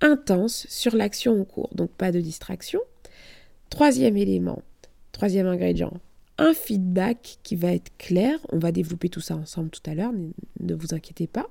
intense 0.00 0.66
sur 0.68 0.96
l'action 0.96 1.40
en 1.40 1.44
cours, 1.44 1.70
donc 1.74 1.90
pas 1.90 2.12
de 2.12 2.20
distraction. 2.20 2.80
Troisième 3.70 4.16
élément, 4.16 4.62
troisième 5.12 5.46
ingrédient, 5.46 5.92
un 6.38 6.54
feedback 6.54 7.38
qui 7.42 7.56
va 7.56 7.72
être 7.72 7.96
clair. 7.98 8.38
On 8.50 8.58
va 8.58 8.72
développer 8.72 9.08
tout 9.08 9.20
ça 9.20 9.36
ensemble 9.36 9.70
tout 9.70 9.88
à 9.90 9.94
l'heure, 9.94 10.12
ne 10.60 10.74
vous 10.74 10.94
inquiétez 10.94 11.26
pas. 11.26 11.48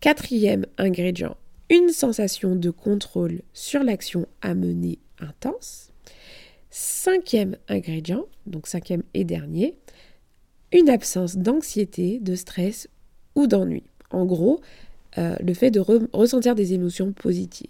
Quatrième 0.00 0.66
ingrédient, 0.78 1.36
une 1.70 1.90
sensation 1.90 2.56
de 2.56 2.70
contrôle 2.70 3.42
sur 3.52 3.82
l'action 3.82 4.26
à 4.40 4.54
mener 4.54 4.98
intense. 5.20 5.91
Cinquième 6.74 7.58
ingrédient, 7.68 8.24
donc 8.46 8.66
cinquième 8.66 9.02
et 9.12 9.24
dernier, 9.24 9.76
une 10.72 10.88
absence 10.88 11.36
d'anxiété, 11.36 12.18
de 12.18 12.34
stress 12.34 12.88
ou 13.34 13.46
d'ennui. 13.46 13.82
En 14.10 14.24
gros, 14.24 14.62
euh, 15.18 15.36
le 15.44 15.52
fait 15.52 15.70
de 15.70 15.80
ressentir 16.14 16.54
des 16.54 16.72
émotions 16.72 17.12
positives. 17.12 17.68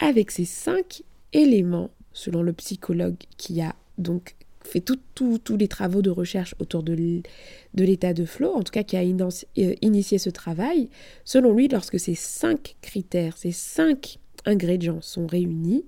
Avec 0.00 0.32
ces 0.32 0.46
cinq 0.46 1.04
éléments, 1.32 1.90
selon 2.12 2.42
le 2.42 2.52
psychologue 2.54 3.18
qui 3.36 3.60
a 3.60 3.76
donc 3.98 4.34
fait 4.64 4.80
tous 4.80 5.56
les 5.56 5.68
travaux 5.68 6.02
de 6.02 6.10
recherche 6.10 6.56
autour 6.58 6.82
de 6.82 7.22
l'état 7.76 8.14
de 8.14 8.24
flow, 8.24 8.52
en 8.52 8.64
tout 8.64 8.72
cas 8.72 8.82
qui 8.82 8.96
a 8.96 9.02
euh, 9.02 9.74
initié 9.80 10.18
ce 10.18 10.30
travail, 10.30 10.88
selon 11.24 11.52
lui, 11.52 11.68
lorsque 11.68 12.00
ces 12.00 12.16
cinq 12.16 12.74
critères, 12.82 13.36
ces 13.36 13.52
cinq 13.52 14.18
ingrédients 14.44 15.00
sont 15.02 15.28
réunis, 15.28 15.84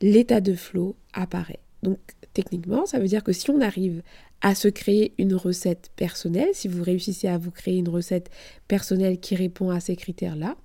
l'état 0.00 0.40
de 0.40 0.54
flow 0.54 0.96
apparaît. 1.12 1.60
Donc 1.82 1.98
techniquement, 2.32 2.86
ça 2.86 2.98
veut 2.98 3.06
dire 3.06 3.22
que 3.22 3.32
si 3.32 3.50
on 3.50 3.60
arrive 3.60 4.02
à 4.40 4.54
se 4.54 4.68
créer 4.68 5.14
une 5.18 5.34
recette 5.34 5.90
personnelle, 5.96 6.50
si 6.52 6.68
vous 6.68 6.82
réussissez 6.82 7.28
à 7.28 7.38
vous 7.38 7.50
créer 7.50 7.78
une 7.78 7.88
recette 7.88 8.30
personnelle 8.68 9.18
qui 9.18 9.36
répond 9.36 9.70
à 9.70 9.80
ces 9.80 9.96
critères-là, 9.96 10.56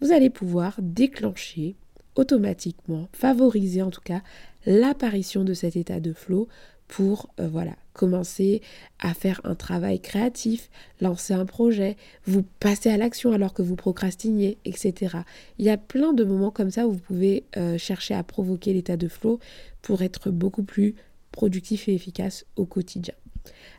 vous 0.00 0.12
allez 0.12 0.30
pouvoir 0.30 0.76
déclencher 0.80 1.74
automatiquement, 2.14 3.08
favoriser 3.12 3.82
en 3.82 3.90
tout 3.90 4.00
cas 4.00 4.22
l'apparition 4.66 5.44
de 5.44 5.52
cet 5.52 5.76
état 5.76 6.00
de 6.00 6.12
flow 6.12 6.48
pour 6.94 7.28
euh, 7.40 7.48
voilà, 7.48 7.72
commencer 7.92 8.62
à 9.00 9.14
faire 9.14 9.40
un 9.42 9.56
travail 9.56 9.98
créatif, 9.98 10.70
lancer 11.00 11.34
un 11.34 11.44
projet, 11.44 11.96
vous 12.24 12.44
passer 12.60 12.88
à 12.88 12.96
l'action 12.96 13.32
alors 13.32 13.52
que 13.52 13.62
vous 13.62 13.74
procrastiniez, 13.74 14.58
etc. 14.64 15.16
Il 15.58 15.64
y 15.64 15.70
a 15.70 15.76
plein 15.76 16.12
de 16.12 16.22
moments 16.22 16.52
comme 16.52 16.70
ça 16.70 16.86
où 16.86 16.92
vous 16.92 17.00
pouvez 17.00 17.42
euh, 17.56 17.78
chercher 17.78 18.14
à 18.14 18.22
provoquer 18.22 18.72
l'état 18.72 18.96
de 18.96 19.08
flow 19.08 19.40
pour 19.82 20.02
être 20.02 20.30
beaucoup 20.30 20.62
plus 20.62 20.94
productif 21.32 21.88
et 21.88 21.94
efficace 21.94 22.46
au 22.54 22.64
quotidien. 22.64 23.14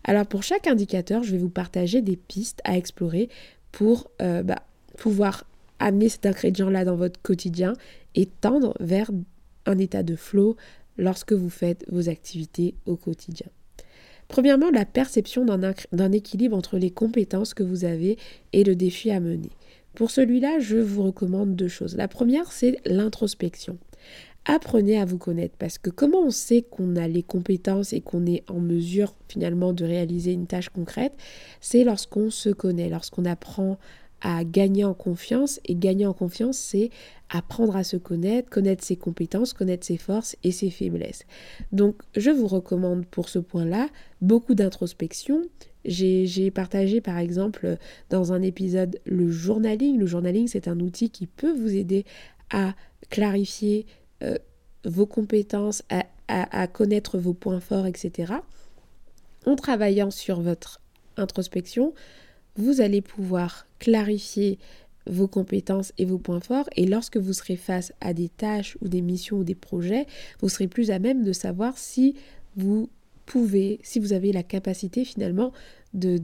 Alors 0.04 0.26
pour 0.26 0.44
chaque 0.44 0.68
indicateur, 0.68 1.24
je 1.24 1.32
vais 1.32 1.38
vous 1.38 1.48
partager 1.48 2.02
des 2.02 2.18
pistes 2.18 2.60
à 2.66 2.76
explorer 2.76 3.30
pour 3.72 4.12
euh, 4.22 4.44
bah, 4.44 4.64
pouvoir 4.98 5.46
amener 5.80 6.10
cet 6.10 6.26
ingrédient-là 6.26 6.84
dans 6.84 6.98
votre 6.98 7.22
quotidien 7.22 7.76
et 8.14 8.26
tendre 8.26 8.76
vers 8.82 9.10
un 9.66 9.78
état 9.78 10.04
de 10.04 10.18
flow 10.18 10.58
lorsque 10.98 11.34
vous 11.34 11.50
faites 11.50 11.86
vos 11.90 12.10
activités 12.10 12.76
au 12.86 12.96
quotidien. 12.96 13.48
Premièrement, 14.28 14.72
la 14.72 14.86
perception 14.86 15.46
d'un 15.46 16.12
équilibre 16.12 16.58
entre 16.58 16.78
les 16.78 16.90
compétences 16.90 17.54
que 17.54 17.64
vous 17.64 17.86
avez 17.86 18.18
et 18.54 18.64
le 18.64 18.76
défi 18.76 19.12
à 19.12 19.20
mener. 19.20 19.50
Pour 19.94 20.12
celui-là, 20.12 20.60
je 20.60 20.78
vous 20.78 21.04
recommande 21.04 21.56
deux 21.56 21.68
choses. 21.68 21.96
La 21.96 22.08
première, 22.08 22.52
c'est 22.52 22.80
l'introspection. 22.86 23.78
Apprenez 24.46 25.00
à 25.00 25.06
vous 25.06 25.18
connaître 25.18 25.56
parce 25.58 25.80
que 25.80 25.90
comment 25.90 26.22
on 26.22 26.30
sait 26.30 26.62
qu'on 26.62 26.96
a 26.98 27.08
les 27.08 27.24
compétences 27.24 27.94
et 27.94 28.02
qu'on 28.02 28.28
est 28.28 28.44
en 28.50 28.60
mesure 28.60 29.16
finalement 29.28 29.74
de 29.74 29.86
réaliser 29.86 30.34
une 30.34 30.46
tâche 30.46 30.70
concrète, 30.70 31.14
c'est 31.62 31.84
lorsqu'on 31.84 32.30
se 32.30 32.50
connaît, 32.50 32.90
lorsqu'on 32.90 33.26
apprend 33.26 33.80
à 34.26 34.44
gagner 34.44 34.84
en 34.84 34.96
confiance. 34.96 35.60
Et 35.66 35.76
gagner 35.76 36.08
en 36.08 36.14
confiance, 36.14 36.58
c'est 36.58 36.90
apprendre 37.30 37.76
à 37.76 37.84
se 37.84 37.96
connaître, 37.96 38.50
connaître 38.50 38.84
ses 38.84 38.96
compétences, 38.96 39.54
connaître 39.54 39.86
ses 39.86 39.98
forces 39.98 40.36
et 40.44 40.52
ses 40.52 40.72
faiblesses. 40.72 41.26
Donc, 41.72 42.02
je 42.18 42.32
vous 42.32 42.48
recommande 42.48 43.06
pour 43.06 43.30
ce 43.30 43.38
point-là 43.38 43.88
beaucoup 44.22 44.56
d'introspection. 44.56 45.44
J'ai 45.86 46.50
partagé 46.50 47.02
par 47.02 47.20
exemple 47.20 47.78
dans 48.10 48.34
un 48.34 48.42
épisode 48.42 49.00
le 49.06 49.30
journaling. 49.30 50.00
Le 50.00 50.08
journaling, 50.08 50.48
c'est 50.48 50.68
un 50.68 50.80
outil 50.80 51.12
qui 51.12 51.28
peut 51.28 51.54
vous 51.54 51.76
aider 51.76 52.04
à 52.50 52.74
clarifier 53.12 53.86
euh, 54.24 54.40
vos 54.86 55.06
compétences, 55.06 55.84
à, 55.90 56.04
à 56.28 56.66
connaître 56.66 57.20
vos 57.20 57.36
points 57.36 57.60
forts, 57.60 57.86
etc. 57.86 58.34
En 59.46 59.56
travaillant 59.56 60.10
sur 60.10 60.42
votre 60.42 60.82
introspection, 61.16 61.94
vous 62.58 62.82
allez 62.82 63.02
pouvoir 63.02 63.68
clarifier 63.80 64.60
vos 65.08 65.28
compétences 65.28 65.94
et 65.98 66.06
vos 66.06 66.18
points 66.18 66.40
forts. 66.40 66.70
Et 66.76 66.86
lorsque 66.86 67.18
vous 67.18 67.34
serez 67.34 67.56
face 67.56 67.94
à 68.02 68.14
des 68.14 68.30
tâches 68.30 68.78
ou 68.82 68.88
des 68.88 69.02
missions 69.02 69.38
ou 69.38 69.44
des 69.44 69.56
projets, 69.56 70.06
vous 70.42 70.50
serez 70.50 70.68
plus 70.68 70.92
à 70.92 71.00
même 71.00 71.24
de 71.24 71.34
savoir 71.34 71.78
si 71.78 72.16
vous 72.56 72.90
pouvez, 73.26 73.80
si 73.84 74.00
vous 74.00 74.14
avez 74.14 74.32
la 74.32 74.44
capacité 74.44 75.06
finalement 75.06 75.52
de, 75.94 76.18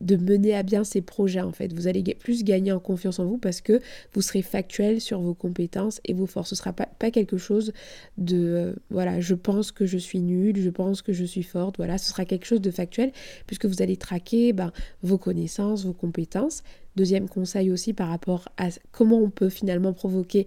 mener 0.00 0.54
à 0.54 0.62
bien 0.62 0.84
ces 0.84 1.00
projets 1.00 1.40
en 1.40 1.52
fait. 1.52 1.72
Vous 1.72 1.86
allez 1.86 2.02
plus 2.14 2.44
gagner 2.44 2.72
en 2.72 2.80
confiance 2.80 3.18
en 3.18 3.24
vous 3.24 3.38
parce 3.38 3.60
que 3.60 3.80
vous 4.12 4.22
serez 4.22 4.42
factuel 4.42 5.00
sur 5.00 5.20
vos 5.20 5.34
compétences 5.34 6.00
et 6.04 6.14
vos 6.14 6.26
forces. 6.26 6.50
Ce 6.50 6.54
ne 6.54 6.58
sera 6.58 6.72
pas, 6.72 6.86
pas, 6.86 7.10
quelque 7.10 7.36
chose 7.36 7.72
de 8.18 8.36
euh, 8.36 8.72
voilà, 8.90 9.20
je 9.20 9.34
pense 9.34 9.72
que 9.72 9.86
je 9.86 9.98
suis 9.98 10.20
nulle, 10.20 10.60
je 10.60 10.70
pense 10.70 11.02
que 11.02 11.12
je 11.12 11.24
suis 11.24 11.42
forte. 11.42 11.76
Voilà, 11.76 11.98
ce 11.98 12.10
sera 12.10 12.24
quelque 12.24 12.46
chose 12.46 12.60
de 12.60 12.70
factuel 12.70 13.12
puisque 13.46 13.66
vous 13.66 13.82
allez 13.82 13.96
traquer 13.96 14.52
ben, 14.52 14.72
vos 15.02 15.18
connaissances, 15.18 15.84
vos 15.84 15.92
compétences. 15.92 16.62
Deuxième 16.96 17.28
conseil 17.28 17.70
aussi 17.70 17.92
par 17.92 18.08
rapport 18.08 18.48
à 18.56 18.68
comment 18.90 19.18
on 19.18 19.28
peut 19.28 19.50
finalement 19.50 19.92
provoquer 19.92 20.46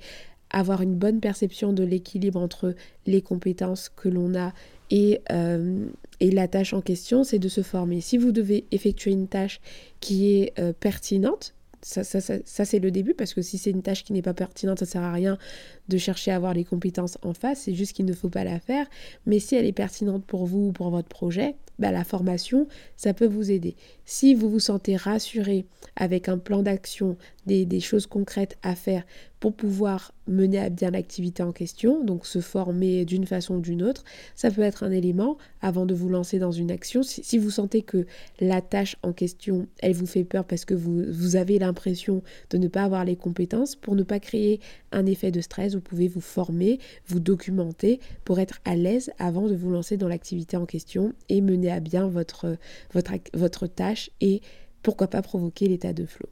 avoir 0.51 0.82
une 0.82 0.96
bonne 0.96 1.20
perception 1.20 1.74
de 1.74 1.84
l'équilibre 1.84 2.39
entre 2.39 2.75
les 3.06 3.22
compétences 3.22 3.89
que 3.89 4.10
l'on 4.10 4.36
a 4.36 4.53
et, 4.91 5.22
euh, 5.32 5.86
et, 6.20 6.32
la 6.32 6.48
tâche 6.48 6.74
en 6.74 6.82
question, 6.82 7.24
c'est 7.24 7.38
de 7.38 7.50
se 7.50 7.62
former. 7.62 8.01
Si 8.01 8.18
vous 8.18 8.32
devez 8.32 8.65
effectuer 8.72 9.12
une 9.12 9.27
tâche 9.27 9.62
qui 10.00 10.34
est 10.34 10.60
euh, 10.60 10.74
pertinente, 10.74 11.53
ça 11.82 12.03
c'est 12.03 12.79
le 12.79 12.91
début, 12.91 13.13
parce 13.13 13.34
que 13.34 13.41
si 13.41 13.58
c'est 13.58 13.72
une 13.72 13.82
tâche 13.82 14.03
qui 14.03 14.12
n'est 14.12 14.22
pas 14.22 14.34
pertinente, 14.34 14.79
ça 14.79 14.86
ne 14.86 14.89
sert 14.89 15.01
à 15.01 15.13
rien 15.13 15.38
de 15.88 15.98
chercher 15.98 16.32
à 16.32 16.36
avoir 16.36 16.53
les 16.53 16.65
compétences 16.65 17.18
en 17.22 17.34
face, 17.34 17.62
c'est 17.62 17.74
juste 17.74 17.94
qu'il 17.94 18.06
ne 18.06 18.13
faut 18.13 18.29
pas 18.29 18.44
la 18.44 18.60
faire. 18.60 18.88
Mais 19.25 19.39
si 19.39 19.56
elle 19.56 19.65
est 19.65 19.72
pertinente 19.72 20.25
pour 20.25 20.46
vous 20.46 20.68
ou 20.68 20.72
pour 20.72 20.89
votre 20.89 21.08
projet, 21.08 21.56
bah, 21.77 21.91
la 21.91 22.03
formation, 22.03 22.68
ça 22.98 23.13
peut 23.13 23.27
vous 23.27 23.50
aider. 23.51 23.75
Si 24.11 24.33
vous 24.33 24.49
vous 24.49 24.59
sentez 24.59 24.95
rassuré 24.95 25.67
avec 25.95 26.29
un 26.29 26.39
plan 26.39 26.63
d'action, 26.63 27.15
des, 27.45 27.79
choses 27.79 28.07
concrètes 28.07 28.57
à 28.61 28.75
faire 28.75 29.03
pour 29.39 29.53
pouvoir 29.53 30.13
mener 30.27 30.59
à 30.59 30.69
bien 30.69 30.91
l'activité 30.91 31.41
en 31.41 31.51
question, 31.51 32.03
donc 32.03 32.25
se 32.25 32.41
former 32.41 33.05
d'une 33.05 33.25
façon 33.25 33.55
ou 33.55 33.61
d'une 33.61 33.81
autre, 33.81 34.03
ça 34.35 34.51
peut 34.51 34.61
être 34.61 34.83
un 34.83 34.91
élément 34.91 35.37
avant 35.61 35.85
de 35.85 35.95
vous 35.95 36.09
lancer 36.09 36.37
dans 36.39 36.51
une 36.51 36.71
action. 36.71 37.01
Si, 37.03 37.37
vous 37.37 37.49
sentez 37.49 37.81
que 37.81 38.05
la 38.39 38.61
tâche 38.61 38.97
en 39.01 39.13
question, 39.13 39.67
elle 39.79 39.93
vous 39.93 40.05
fait 40.05 40.25
peur 40.25 40.43
parce 40.43 40.65
que 40.65 40.73
vous, 40.73 41.35
avez 41.35 41.57
l'impression 41.57 42.21
de 42.49 42.57
ne 42.57 42.67
pas 42.67 42.83
avoir 42.83 43.05
les 43.05 43.15
compétences, 43.15 43.75
pour 43.75 43.95
ne 43.95 44.03
pas 44.03 44.19
créer 44.19 44.59
un 44.91 45.05
effet 45.05 45.31
de 45.31 45.41
stress, 45.41 45.73
vous 45.73 45.81
pouvez 45.81 46.07
vous 46.07 46.21
former, 46.21 46.79
vous 47.07 47.19
documenter 47.19 47.99
pour 48.25 48.39
être 48.39 48.59
à 48.65 48.75
l'aise 48.75 49.11
avant 49.19 49.47
de 49.47 49.55
vous 49.55 49.71
lancer 49.71 49.97
dans 49.97 50.07
l'activité 50.07 50.57
en 50.57 50.65
question 50.65 51.13
et 51.29 51.41
mener 51.41 51.71
à 51.71 51.79
bien 51.79 52.07
votre 52.07 52.47
tâche 53.67 53.99
et 54.22 54.41
pourquoi 54.84 55.08
pas 55.08 55.22
provoquer 55.22 55.68
l'état 55.68 55.94
de 55.94 56.06
flow. 56.06 56.29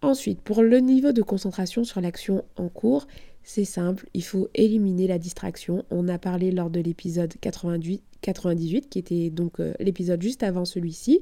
Ensuite, 0.00 0.40
pour 0.40 0.62
le 0.62 0.78
niveau 0.78 1.10
de 1.12 1.22
concentration 1.22 1.82
sur 1.82 2.00
l'action 2.00 2.44
en 2.56 2.68
cours, 2.68 3.08
c'est 3.42 3.64
simple, 3.64 4.06
il 4.14 4.22
faut 4.22 4.48
éliminer 4.54 5.06
la 5.08 5.18
distraction. 5.18 5.84
On 5.90 6.06
a 6.06 6.18
parlé 6.18 6.52
lors 6.52 6.70
de 6.70 6.80
l'épisode 6.80 7.34
98, 7.40 8.02
98, 8.20 8.88
qui 8.90 8.98
était 8.98 9.30
donc 9.30 9.58
euh, 9.58 9.72
l'épisode 9.80 10.22
juste 10.22 10.42
avant 10.42 10.64
celui-ci, 10.64 11.20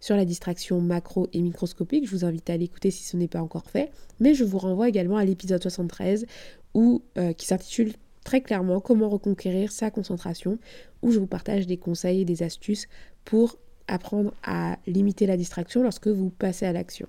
sur 0.00 0.16
la 0.16 0.24
distraction 0.24 0.80
macro 0.80 1.28
et 1.32 1.40
microscopique. 1.40 2.06
Je 2.06 2.10
vous 2.10 2.24
invite 2.24 2.48
à 2.48 2.56
l'écouter 2.56 2.90
si 2.90 3.02
ce 3.04 3.16
n'est 3.16 3.28
pas 3.28 3.42
encore 3.42 3.68
fait. 3.68 3.90
Mais 4.20 4.34
je 4.34 4.44
vous 4.44 4.58
renvoie 4.58 4.88
également 4.88 5.16
à 5.16 5.24
l'épisode 5.24 5.60
73, 5.60 6.26
où, 6.74 7.02
euh, 7.18 7.32
qui 7.32 7.46
s'intitule 7.46 7.92
très 8.22 8.40
clairement 8.40 8.80
Comment 8.80 9.08
reconquérir 9.08 9.72
sa 9.72 9.90
concentration, 9.90 10.58
où 11.02 11.10
je 11.10 11.18
vous 11.18 11.26
partage 11.26 11.66
des 11.66 11.76
conseils 11.76 12.22
et 12.22 12.24
des 12.24 12.42
astuces 12.42 12.86
pour 13.24 13.58
apprendre 13.88 14.32
à 14.42 14.78
limiter 14.86 15.26
la 15.26 15.36
distraction 15.36 15.82
lorsque 15.82 16.08
vous 16.08 16.30
passez 16.30 16.66
à 16.66 16.72
l'action. 16.72 17.06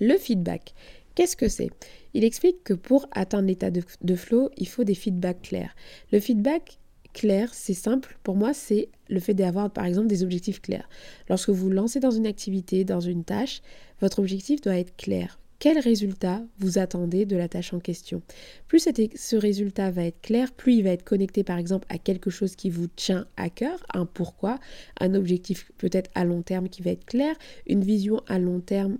Le 0.00 0.16
feedback, 0.16 0.74
qu'est-ce 1.14 1.36
que 1.36 1.48
c'est? 1.48 1.70
Il 2.14 2.24
explique 2.24 2.62
que 2.64 2.74
pour 2.74 3.06
atteindre 3.12 3.48
l'état 3.48 3.70
de, 3.70 4.16
flow, 4.16 4.50
il 4.56 4.68
faut 4.68 4.84
des 4.84 4.94
feedbacks 4.94 5.42
clairs. 5.42 5.74
Le 6.12 6.20
feedback 6.20 6.78
clair, 7.12 7.54
c'est 7.54 7.74
simple. 7.74 8.18
Pour 8.22 8.36
moi, 8.36 8.54
c'est 8.54 8.88
le 9.08 9.20
fait 9.20 9.34
d'avoir, 9.34 9.70
par 9.70 9.84
exemple, 9.84 10.08
des 10.08 10.22
objectifs 10.22 10.60
clairs. 10.60 10.88
Lorsque 11.28 11.50
vous 11.50 11.70
lancez 11.70 12.00
dans 12.00 12.10
une 12.10 12.26
activité, 12.26 12.84
dans 12.84 13.00
une 13.00 13.24
tâche, 13.24 13.62
votre 14.00 14.18
objectif 14.18 14.60
doit 14.60 14.76
être 14.76 14.96
clair 14.96 15.38
quel 15.64 15.78
résultat 15.78 16.42
vous 16.58 16.76
attendez 16.76 17.24
de 17.24 17.36
la 17.36 17.48
tâche 17.48 17.72
en 17.72 17.78
question. 17.78 18.20
Plus 18.68 18.86
ce 19.14 19.36
résultat 19.36 19.90
va 19.90 20.04
être 20.04 20.20
clair, 20.20 20.52
plus 20.52 20.74
il 20.74 20.82
va 20.84 20.90
être 20.90 21.04
connecté 21.04 21.42
par 21.42 21.56
exemple 21.56 21.86
à 21.88 21.96
quelque 21.96 22.28
chose 22.28 22.54
qui 22.54 22.68
vous 22.68 22.86
tient 22.86 23.26
à 23.38 23.48
cœur, 23.48 23.82
un 23.94 24.04
pourquoi, 24.04 24.58
un 25.00 25.14
objectif 25.14 25.72
peut-être 25.78 26.10
à 26.14 26.26
long 26.26 26.42
terme 26.42 26.68
qui 26.68 26.82
va 26.82 26.90
être 26.90 27.06
clair, 27.06 27.34
une 27.66 27.82
vision 27.82 28.20
à 28.26 28.38
long 28.38 28.60
terme 28.60 28.98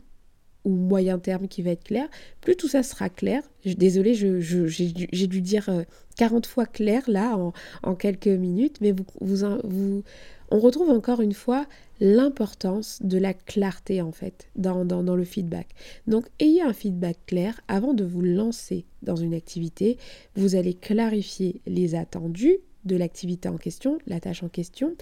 ou 0.64 0.71
moyen 0.71 1.18
terme 1.18 1.49
qui 1.49 1.61
va 1.61 1.73
être 1.73 1.85
clair, 1.85 2.09
plus 2.40 2.56
tout 2.56 2.68
ça 2.68 2.83
sera 2.83 3.11
clair. 3.11 3.42
Désolée, 3.66 4.14
j'ai 4.14 5.26
dû, 5.26 5.42
dire 5.42 5.68
40 6.16 6.47
euh, 6.47 6.49
fois 6.49 6.64
clair 6.64 7.02
là 7.09 7.37
en, 7.83 7.94
quelques 7.94 8.26
minutes, 8.26 8.78
mais 8.80 8.92
vous, 8.92 9.04
vous, 9.21 10.02
on 10.50 10.59
retrouve 10.61 10.88
encore 10.88 11.21
une 11.21 11.35
fois 11.35 11.66
l'importance 12.01 13.01
de 13.03 13.19
la 13.19 13.35
clarté 13.35 14.03
en 14.03 14.13
fait 14.13 14.49
dans, 14.57 14.85
dans, 14.85 15.17
le 15.17 15.25
feedback. 15.25 15.69
Donc 16.07 16.27
ayez 16.41 16.63
un 16.63 16.73
feedback 16.73 17.19
clair 17.27 17.61
avant 17.69 17.95
de 17.95 18.05
vous 18.05 18.23
lancer 18.23 18.85
dans 19.03 19.17
une 19.17 19.35
activité. 19.35 19.99
Vous 20.37 20.57
allez 20.57 20.75
clarifier 20.75 21.61
les 21.67 21.95
attendus 21.95 22.59
de 22.85 22.97
l'activité 22.97 23.49
en 23.49 23.57
question, 23.57 23.99
la 24.07 24.21
tâche 24.21 24.43
en 24.43 24.49
question, 24.49 24.95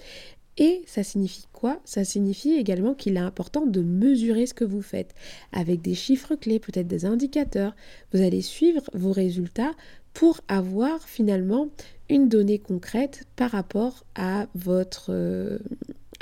et 0.58 0.82
ça 0.86 1.02
signifie 1.02 1.46
quoi? 1.52 1.80
Ça 1.84 2.04
signifie 2.04 2.52
également 2.52 2.94
qu'il 2.94 3.16
est 3.16 3.20
important 3.20 3.64
de 3.64 3.80
mesurer 3.80 4.46
ce 4.46 4.54
que 4.54 4.64
vous 4.64 4.82
faites 4.82 5.14
avec 5.52 5.80
des 5.80 5.94
chiffres 5.94 6.34
clés, 6.34 6.58
peut-être 6.58 6.86
des 6.86 7.06
indicateurs. 7.06 7.74
Vous 8.12 8.20
allez 8.20 8.42
suivre 8.42 8.82
vos 8.92 9.12
résultats 9.12 9.72
pour 10.12 10.40
avoir 10.48 11.02
finalement 11.08 11.68
une 12.10 12.28
donnée 12.28 12.58
concrète 12.58 13.24
par 13.34 13.50
rapport 13.50 14.04
à, 14.14 14.46
votre, 14.54 15.06
euh, 15.08 15.58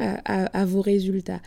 à, 0.01 0.65
vos 0.65 0.81
résultats. 0.81 1.41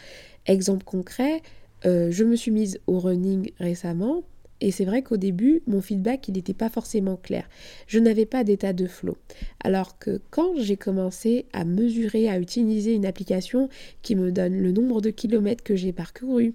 Exemple 0.46 0.84
concret, 0.84 1.42
euh, 1.86 2.12
je 2.12 2.24
me 2.24 2.36
suis 2.36 2.52
mise 2.52 2.80
au 2.88 3.00
running 3.00 3.52
récemment 3.60 4.24
et 4.64 4.72
c'est 4.72 4.86
vrai 4.86 5.02
qu'au 5.02 5.18
début, 5.18 5.62
mon 5.68 5.82
feedback, 5.82 6.30
il 6.30 6.36
n'était 6.36 6.54
pas 6.54 6.70
forcément 6.70 7.18
clair. 7.18 7.50
Je 7.86 8.00
n'avais 8.00 8.26
pas 8.26 8.46
d'état 8.46 8.72
de 8.72 8.88
flow. 8.88 9.18
Alors 9.62 10.00
que 10.00 10.22
quand 10.30 10.54
j'ai 10.58 10.78
commencé 10.78 11.48
à 11.52 11.66
mesurer, 11.66 12.30
à 12.30 12.40
utiliser 12.40 12.94
une 12.94 13.06
application 13.06 13.68
qui 14.04 14.16
me 14.16 14.32
donne 14.32 14.58
le 14.58 14.72
nombre 14.72 15.02
de 15.02 15.10
kilomètres 15.10 15.66
que 15.66 15.76
j'ai 15.76 15.92
parcouru, 15.92 16.54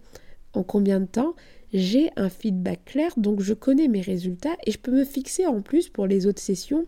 en 0.55 0.63
combien 0.63 1.01
de 1.01 1.07
temps, 1.07 1.35
j'ai 1.75 2.11
un 2.17 2.31
feedback 2.31 2.83
clair, 2.87 3.13
donc 3.19 3.43
je 3.43 3.53
connais 3.53 3.89
mes 3.89 4.01
résultats 4.01 4.57
et 4.67 4.71
je 4.71 4.79
peux 4.79 4.93
me 4.93 5.05
fixer 5.05 5.47
en 5.47 5.61
plus 5.61 5.91
pour 5.91 6.07
les 6.07 6.27
autres 6.27 6.41
sessions 6.41 6.87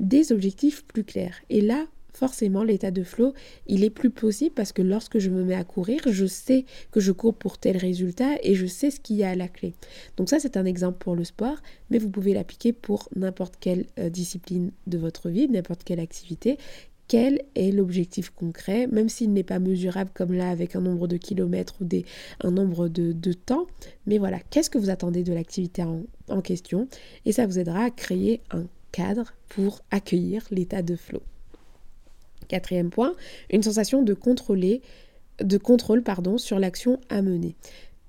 des 0.00 0.32
objectifs 0.32 0.84
plus 0.84 1.04
clairs. 1.04 1.40
Et 1.48 1.62
là, 1.62 1.86
forcément 2.18 2.64
l'état 2.64 2.90
de 2.90 3.04
flow, 3.04 3.32
il 3.68 3.84
est 3.84 3.90
plus 3.90 4.10
possible 4.10 4.52
parce 4.54 4.72
que 4.72 4.82
lorsque 4.82 5.18
je 5.18 5.30
me 5.30 5.44
mets 5.44 5.54
à 5.54 5.62
courir, 5.62 6.00
je 6.06 6.26
sais 6.26 6.64
que 6.90 6.98
je 6.98 7.12
cours 7.12 7.34
pour 7.34 7.58
tel 7.58 7.76
résultat 7.76 8.36
et 8.42 8.56
je 8.56 8.66
sais 8.66 8.90
ce 8.90 8.98
qu'il 8.98 9.16
y 9.16 9.24
a 9.24 9.30
à 9.30 9.34
la 9.36 9.46
clé. 9.46 9.74
Donc 10.16 10.28
ça, 10.28 10.40
c'est 10.40 10.56
un 10.56 10.64
exemple 10.64 10.98
pour 10.98 11.14
le 11.14 11.22
sport, 11.22 11.58
mais 11.90 11.98
vous 11.98 12.10
pouvez 12.10 12.34
l'appliquer 12.34 12.72
pour 12.72 13.08
n'importe 13.14 13.54
quelle 13.60 13.86
euh, 13.98 14.10
discipline 14.10 14.72
de 14.88 14.98
votre 14.98 15.28
vie, 15.28 15.48
n'importe 15.48 15.84
quelle 15.84 16.00
activité. 16.00 16.58
Quel 17.06 17.42
est 17.54 17.70
l'objectif 17.70 18.30
concret, 18.30 18.86
même 18.88 19.08
s'il 19.08 19.32
n'est 19.32 19.42
pas 19.42 19.60
mesurable 19.60 20.10
comme 20.12 20.34
là 20.34 20.50
avec 20.50 20.76
un 20.76 20.82
nombre 20.82 21.06
de 21.06 21.16
kilomètres 21.16 21.76
ou 21.80 21.86
un 22.42 22.50
nombre 22.50 22.88
de, 22.88 23.32
temps. 23.32 23.66
Mais 24.06 24.18
voilà, 24.18 24.40
qu'est-ce 24.50 24.68
que 24.68 24.76
vous 24.76 24.90
attendez 24.90 25.22
de 25.22 25.32
l'activité 25.32 25.84
en, 25.84 26.02
en 26.28 26.42
question? 26.42 26.86
Et 27.24 27.32
ça 27.32 27.46
vous 27.46 27.58
aidera 27.58 27.84
à 27.84 27.90
créer 27.90 28.42
un 28.50 28.66
cadre 28.92 29.32
pour 29.48 29.80
accueillir 29.90 30.42
l'état 30.50 30.82
de 30.82 30.96
flow. 30.96 31.22
Quatrième 32.48 32.90
point, 32.90 33.14
une 33.50 33.62
sensation 33.62 34.02
de 34.02 34.14
contrôler, 34.14 34.82
de 35.42 35.58
contrôle 35.58 36.02
sur 36.38 36.58
l'action 36.58 36.98
à 37.08 37.22
mener. 37.22 37.54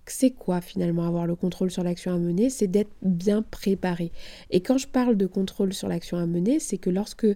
C'est 0.06 0.32
quoi 0.32 0.62
finalement 0.62 1.06
avoir 1.06 1.28
le 1.28 1.36
contrôle 1.36 1.70
sur 1.70 1.84
l'action 1.84 2.12
à 2.12 2.18
mener? 2.18 2.50
C'est 2.50 2.68
d'être 2.68 2.92
bien 3.04 3.44
préparé. 3.44 4.12
Et 4.50 4.62
quand 4.62 4.80
je 4.80 4.88
parle 4.88 5.16
de 5.18 5.28
contrôle 5.28 5.74
sur 5.74 5.88
l'action 5.88 6.18
à 6.18 6.26
mener, 6.26 6.60
c'est 6.60 6.80
que 6.80 6.90
lorsque 6.90 7.28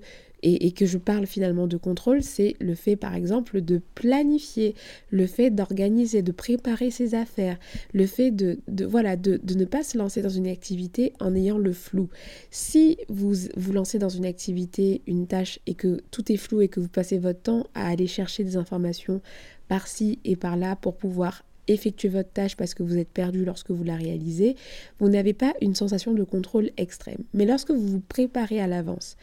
et, 0.43 0.71
que 0.73 0.86
je 0.86 0.97
parle 0.97 1.25
finalement 1.25 1.67
de 1.67 1.77
contrôle, 1.77 2.21
c'est 2.21 2.56
le 2.60 2.75
fait 2.75 2.95
par 2.95 3.15
exemple 3.15 3.62
de 3.62 3.82
planifier, 3.95 4.75
le 5.10 5.25
fait 5.25 5.49
d'organiser, 5.49 6.21
de 6.21 6.32
préparer 6.32 6.91
ses 6.91 7.15
affaires, 7.15 7.58
le 7.93 8.06
fait 8.06 8.32
de, 8.32 8.60
voilà, 8.86 9.15
de, 9.15 9.39
ne 9.56 9.65
pas 9.65 9.84
se 9.84 9.97
lancer 9.97 10.21
dans 10.21 10.29
une 10.29 10.47
activité 10.47 11.13
en 11.19 11.34
ayant 11.34 11.58
le 11.58 11.71
flou. 11.71 12.10
Si 12.51 12.97
vous 13.08 13.34
vous 13.56 13.71
lancez 13.71 13.99
dans 13.99 14.10
une 14.10 14.25
activité, 14.25 15.01
une 15.08 15.27
tâche 15.27 15.60
et 15.65 15.75
que 15.75 16.01
tout 16.12 16.29
est 16.32 16.38
flou 16.38 16.62
et 16.62 16.67
que 16.67 16.82
vous 16.82 16.89
passez 16.89 17.17
votre 17.17 17.41
temps 17.41 17.65
à 17.73 17.88
aller 17.88 18.08
chercher 18.08 18.43
des 18.43 18.58
informations 18.58 19.21
par-ci 19.69 20.19
et 20.25 20.36
par-là 20.36 20.75
pour 20.75 20.95
pouvoir 20.95 21.43
effectuer 21.67 22.10
votre 22.10 22.32
tâche 22.32 22.58
parce 22.58 22.73
que 22.73 22.84
vous 22.84 22.97
êtes 22.97 23.10
perdu 23.10 23.45
lorsque 23.45 23.71
vous 23.71 23.84
la 23.84 23.95
réalisez, 23.95 24.56
vous 24.99 25.08
n'avez 25.08 25.34
pas 25.34 25.53
une 25.62 25.75
sensation 25.75 26.13
de 26.13 26.23
contrôle 26.23 26.71
extrême. 26.75 27.23
Mais 27.34 27.45
lorsque 27.45 27.71
vous 27.71 27.88
vous 27.88 28.01
préparez 28.01 28.60
à 28.60 28.67
l'avance, 28.67 29.15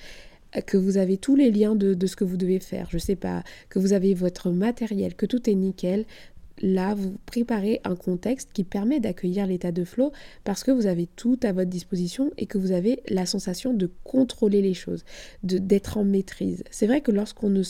que 0.66 0.76
vous 0.76 0.96
avez 0.96 1.16
tous 1.16 1.36
les 1.36 1.50
liens 1.50 1.74
de, 1.74 2.06
ce 2.06 2.16
que 2.16 2.24
vous 2.24 2.36
devez 2.36 2.60
faire, 2.60 2.88
je 2.90 2.98
sais 2.98 3.16
pas, 3.16 3.42
que 3.68 3.78
vous 3.78 3.92
avez 3.92 4.14
votre 4.14 4.50
matériel, 4.50 5.14
que 5.14 5.26
tout 5.26 5.48
est 5.48 5.54
nickel, 5.54 6.06
là, 6.62 6.94
vous 6.94 7.16
préparez 7.26 7.80
un 7.84 7.96
contexte 7.96 8.50
qui 8.52 8.64
permet 8.64 9.00
d'accueillir 9.00 9.46
l'état 9.46 9.72
de 9.72 9.84
flow 9.84 10.12
parce 10.44 10.64
que 10.64 10.70
vous 10.70 10.86
avez 10.86 11.06
tout 11.06 11.38
à 11.42 11.52
votre 11.52 11.70
disposition 11.70 12.30
et 12.36 12.46
que 12.46 12.58
vous 12.58 12.72
avez 12.72 13.02
la 13.08 13.26
sensation 13.26 13.72
de 13.72 13.90
contrôler 14.04 14.60
les 14.60 14.74
choses, 14.74 15.04
de 15.42 15.58
d'être 15.58 15.96
en 15.96 16.04
maîtrise. 16.04 16.64
C'est 16.70 16.86
vrai 16.86 17.00
que 17.00 17.12
lorsqu'on 17.12 17.48
ne, 17.48 17.62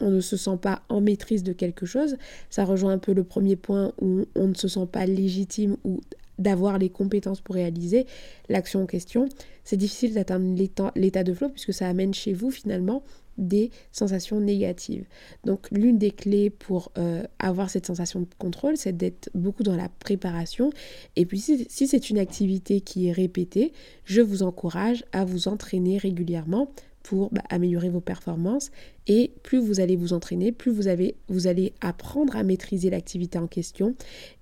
on 0.00 0.10
ne 0.10 0.20
se 0.20 0.36
sent 0.36 0.58
pas 0.60 0.82
en 0.88 1.00
maîtrise 1.00 1.42
de 1.42 1.52
quelque 1.52 1.86
chose, 1.86 2.16
ça 2.50 2.64
rejoint 2.64 2.92
un 2.92 2.98
peu 2.98 3.12
le 3.12 3.24
premier 3.24 3.56
point 3.56 3.92
où 4.00 4.24
on 4.34 4.48
ne 4.48 4.54
se 4.54 4.68
sent 4.68 4.86
pas 4.90 5.06
légitime 5.06 5.76
ou 5.84 6.00
d'avoir 6.38 6.78
les 6.78 6.90
compétences 6.90 7.40
pour 7.40 7.54
réaliser 7.54 8.06
l'action 8.48 8.82
en 8.82 8.86
question, 8.86 9.28
c'est 9.64 9.76
difficile 9.76 10.14
d'atteindre 10.14 10.54
l'état 10.96 11.24
de 11.24 11.32
flow 11.32 11.48
puisque 11.48 11.72
ça 11.72 11.88
amène 11.88 12.14
chez 12.14 12.32
vous 12.32 12.50
finalement 12.50 13.02
des 13.38 13.70
sensations 13.92 14.40
négatives. 14.40 15.06
Donc 15.44 15.68
l'une 15.70 15.98
des 15.98 16.10
clés 16.10 16.50
pour 16.50 16.92
euh, 16.98 17.24
avoir 17.38 17.70
cette 17.70 17.86
sensation 17.86 18.20
de 18.20 18.26
contrôle, 18.38 18.76
c'est 18.76 18.96
d'être 18.96 19.30
beaucoup 19.34 19.62
dans 19.62 19.76
la 19.76 19.88
préparation. 19.88 20.70
Et 21.16 21.26
puis 21.26 21.40
si, 21.40 21.66
si 21.68 21.88
c'est 21.88 22.10
une 22.10 22.18
activité 22.18 22.80
qui 22.80 23.08
est 23.08 23.12
répétée, 23.12 23.72
je 24.04 24.20
vous 24.20 24.42
encourage 24.42 25.04
à 25.12 25.24
vous 25.24 25.48
entraîner 25.48 25.98
régulièrement 25.98 26.70
pour 27.04 27.30
bah, 27.30 27.42
améliorer 27.50 27.90
vos 27.90 28.00
performances. 28.00 28.72
Et 29.06 29.30
plus 29.44 29.58
vous 29.58 29.78
allez 29.78 29.94
vous 29.94 30.12
entraîner, 30.12 30.50
plus 30.50 30.72
vous, 30.72 30.88
avez, 30.88 31.14
vous 31.28 31.46
allez 31.46 31.72
apprendre 31.80 32.34
à 32.34 32.42
maîtriser 32.42 32.90
l'activité 32.90 33.38
en 33.38 33.46
question 33.46 33.94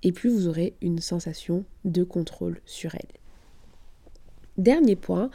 et 0.02 0.12
plus 0.12 0.30
vous 0.30 0.48
aurez 0.48 0.72
une 0.80 1.00
sensation 1.00 1.64
de 1.84 2.04
contrôle 2.04 2.60
sur 2.64 2.94
elle. 2.94 3.00
Dernier 4.56 4.96
point, 4.96 5.30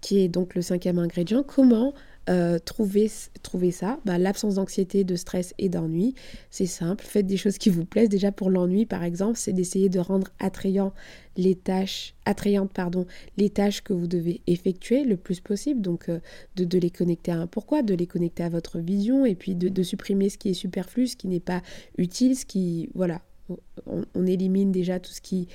qui 0.00 0.20
est 0.20 0.28
donc 0.28 0.54
le 0.54 0.62
cinquième 0.62 0.98
ingrédient, 0.98 1.42
comment 1.42 1.92
euh, 2.30 2.58
trouver, 2.58 3.10
trouver 3.42 3.70
ça, 3.70 3.98
bah, 4.06 4.16
l'absence 4.16 4.54
d'anxiété, 4.54 5.04
de 5.04 5.14
stress 5.14 5.52
et 5.58 5.68
d'ennui, 5.68 6.14
c'est 6.50 6.66
simple. 6.66 7.04
Faites 7.04 7.26
des 7.26 7.36
choses 7.36 7.58
qui 7.58 7.68
vous 7.68 7.84
plaisent. 7.84 8.08
Déjà 8.08 8.32
pour 8.32 8.50
l'ennui, 8.50 8.86
par 8.86 9.04
exemple, 9.04 9.38
c'est 9.38 9.52
d'essayer 9.52 9.90
de 9.90 9.98
rendre 9.98 10.28
attrayant 10.38 10.94
les 11.36 11.54
tâches, 11.54 12.14
attrayantes 12.24 12.72
pardon, 12.72 13.06
les 13.36 13.50
tâches 13.50 13.82
que 13.82 13.92
vous 13.92 14.06
devez 14.06 14.40
effectuer 14.46 15.04
le 15.04 15.16
plus 15.16 15.40
possible. 15.40 15.82
Donc 15.82 16.08
euh, 16.08 16.20
de, 16.56 16.78
les 16.78 16.90
connecter 16.90 17.32
à 17.32 17.40
un 17.40 17.46
pourquoi, 17.46 17.82
de 17.82 17.94
les 17.94 18.06
connecter 18.06 18.42
à 18.42 18.48
votre 18.48 18.78
vision 18.78 19.26
et 19.26 19.34
puis 19.34 19.54
de, 19.54 19.82
supprimer 19.82 20.30
ce 20.30 20.38
qui 20.38 20.48
est 20.48 20.54
superflu, 20.54 21.08
ce 21.08 21.16
qui 21.16 21.28
n'est 21.28 21.40
pas 21.40 21.62
utile, 21.98 22.36
ce 22.36 22.46
qui 22.46 22.88
voilà, 22.94 23.20
on, 23.50 24.04
on 24.14 24.26
élimine 24.26 24.72
déjà 24.72 24.98
tout 24.98 25.12
ce 25.12 25.20
qui 25.20 25.48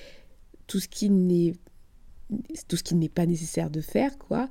tout 0.67 0.79
ce 0.79 0.87
qui 0.87 1.09
tout 2.67 2.77
ce 2.77 2.83
qui 2.83 2.95
n'est 2.95 3.09
pas 3.09 3.25
nécessaire 3.25 3.69
de 3.69 3.81
faire, 3.81 4.17
quoi. 4.17 4.47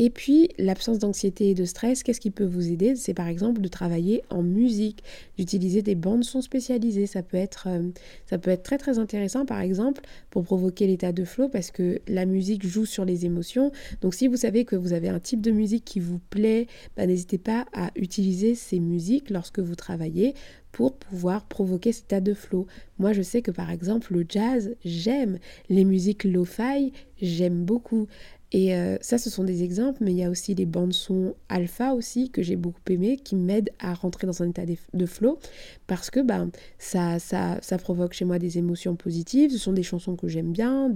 Et 0.00 0.10
puis, 0.10 0.50
l'absence 0.58 1.00
d'anxiété 1.00 1.50
et 1.50 1.54
de 1.54 1.64
stress, 1.64 2.04
qu'est-ce 2.04 2.20
qui 2.20 2.30
peut 2.30 2.44
vous 2.44 2.70
aider? 2.70 2.94
C'est 2.94 3.14
par 3.14 3.26
exemple 3.26 3.60
de 3.60 3.66
travailler 3.66 4.22
en 4.30 4.42
musique, 4.42 5.02
d'utiliser 5.36 5.82
des 5.82 5.96
bandes 5.96 6.22
son 6.22 6.40
spécialisées. 6.40 7.06
Ça 7.06 7.24
peut, 7.24 7.36
être, 7.36 7.66
euh, 7.68 7.90
ça 8.26 8.38
peut 8.38 8.50
être 8.50 8.62
très 8.62 8.78
très 8.78 9.00
intéressant, 9.00 9.44
par 9.44 9.60
exemple, 9.60 10.02
pour 10.30 10.44
provoquer 10.44 10.86
l'état 10.86 11.10
de 11.10 11.24
flow, 11.24 11.48
parce 11.48 11.72
que 11.72 12.00
la 12.06 12.26
musique 12.26 12.64
joue 12.64 12.86
sur 12.86 13.04
les 13.04 13.26
émotions. 13.26 13.72
Donc, 14.00 14.14
si 14.14 14.28
vous 14.28 14.36
savez 14.36 14.64
que 14.64 14.76
vous 14.76 14.92
avez 14.92 15.08
un 15.08 15.18
type 15.18 15.40
de 15.40 15.50
musique 15.50 15.84
qui 15.84 15.98
vous 15.98 16.20
plaît, 16.30 16.68
bah, 16.96 17.06
n'hésitez 17.06 17.38
pas 17.38 17.66
à 17.72 17.90
utiliser 17.96 18.54
ces 18.54 18.78
musiques 18.78 19.30
lorsque 19.30 19.58
vous 19.58 19.74
travaillez 19.74 20.34
pour 20.78 20.92
pouvoir 20.92 21.44
provoquer 21.44 21.90
cet 21.90 22.04
état 22.04 22.20
de 22.20 22.34
flow. 22.34 22.68
Moi, 23.00 23.12
je 23.12 23.20
sais 23.20 23.42
que 23.42 23.50
par 23.50 23.68
exemple, 23.68 24.14
le 24.14 24.24
jazz, 24.28 24.76
j'aime. 24.84 25.40
Les 25.68 25.84
musiques 25.84 26.22
lo-fi, 26.22 26.92
j'aime 27.20 27.64
beaucoup. 27.64 28.06
Et 28.52 28.76
euh, 28.76 28.96
ça, 29.00 29.18
ce 29.18 29.28
sont 29.28 29.42
des 29.42 29.64
exemples, 29.64 29.98
mais 30.04 30.12
il 30.12 30.18
y 30.18 30.22
a 30.22 30.30
aussi 30.30 30.54
les 30.54 30.66
bandes 30.66 30.92
son 30.92 31.34
alpha 31.48 31.94
aussi 31.94 32.30
que 32.30 32.44
j'ai 32.44 32.54
beaucoup 32.54 32.80
aimé, 32.90 33.16
qui 33.16 33.34
m'aident 33.34 33.72
à 33.80 33.92
rentrer 33.92 34.28
dans 34.28 34.40
un 34.40 34.50
état 34.50 34.62
de 34.94 35.06
flow, 35.06 35.40
parce 35.88 36.10
que 36.10 36.20
ben, 36.20 36.48
ça, 36.78 37.18
ça, 37.18 37.58
ça 37.60 37.76
provoque 37.76 38.12
chez 38.12 38.24
moi 38.24 38.38
des 38.38 38.56
émotions 38.56 38.94
positives, 38.94 39.50
ce 39.50 39.58
sont 39.58 39.72
des 39.72 39.82
chansons 39.82 40.14
que 40.14 40.28
j'aime 40.28 40.52
bien, 40.52 40.94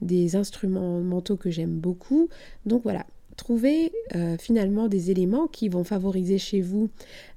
des 0.00 0.36
instruments 0.36 1.00
mentaux 1.00 1.36
que 1.36 1.50
j'aime 1.50 1.76
beaucoup. 1.80 2.28
Donc 2.66 2.84
voilà, 2.84 3.04
trouver 3.36 3.92
euh, 4.14 4.36
finalement 4.38 4.88
des 4.88 5.10
éléments 5.10 5.46
qui 5.46 5.68
vont 5.68 5.84
favoriser 5.84 6.38
chez 6.38 6.60
vous 6.60 6.90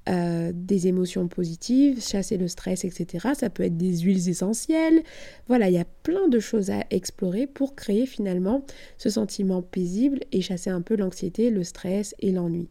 euh, 0.08 0.52
des 0.54 0.86
émotions 0.86 1.28
positives, 1.28 2.02
chasser 2.02 2.36
le 2.36 2.48
stress, 2.48 2.84
etc. 2.84 3.28
Ça 3.34 3.50
peut 3.50 3.64
être 3.64 3.76
des 3.76 3.98
huiles 3.98 4.28
essentielles. 4.28 5.02
Voilà, 5.46 5.68
il 5.68 5.74
y 5.74 5.78
a 5.78 5.86
plein 6.02 6.28
de 6.28 6.40
choses 6.40 6.70
à 6.70 6.84
explorer 6.90 7.46
pour 7.46 7.74
créer 7.74 8.06
finalement 8.06 8.64
ce 8.96 9.10
sentiment 9.10 9.62
paisible 9.62 10.20
et 10.32 10.40
chasser 10.40 10.70
un 10.70 10.80
peu 10.80 10.96
l'anxiété, 10.96 11.50
le 11.50 11.64
stress 11.64 12.14
et 12.20 12.32
l'ennui. 12.32 12.68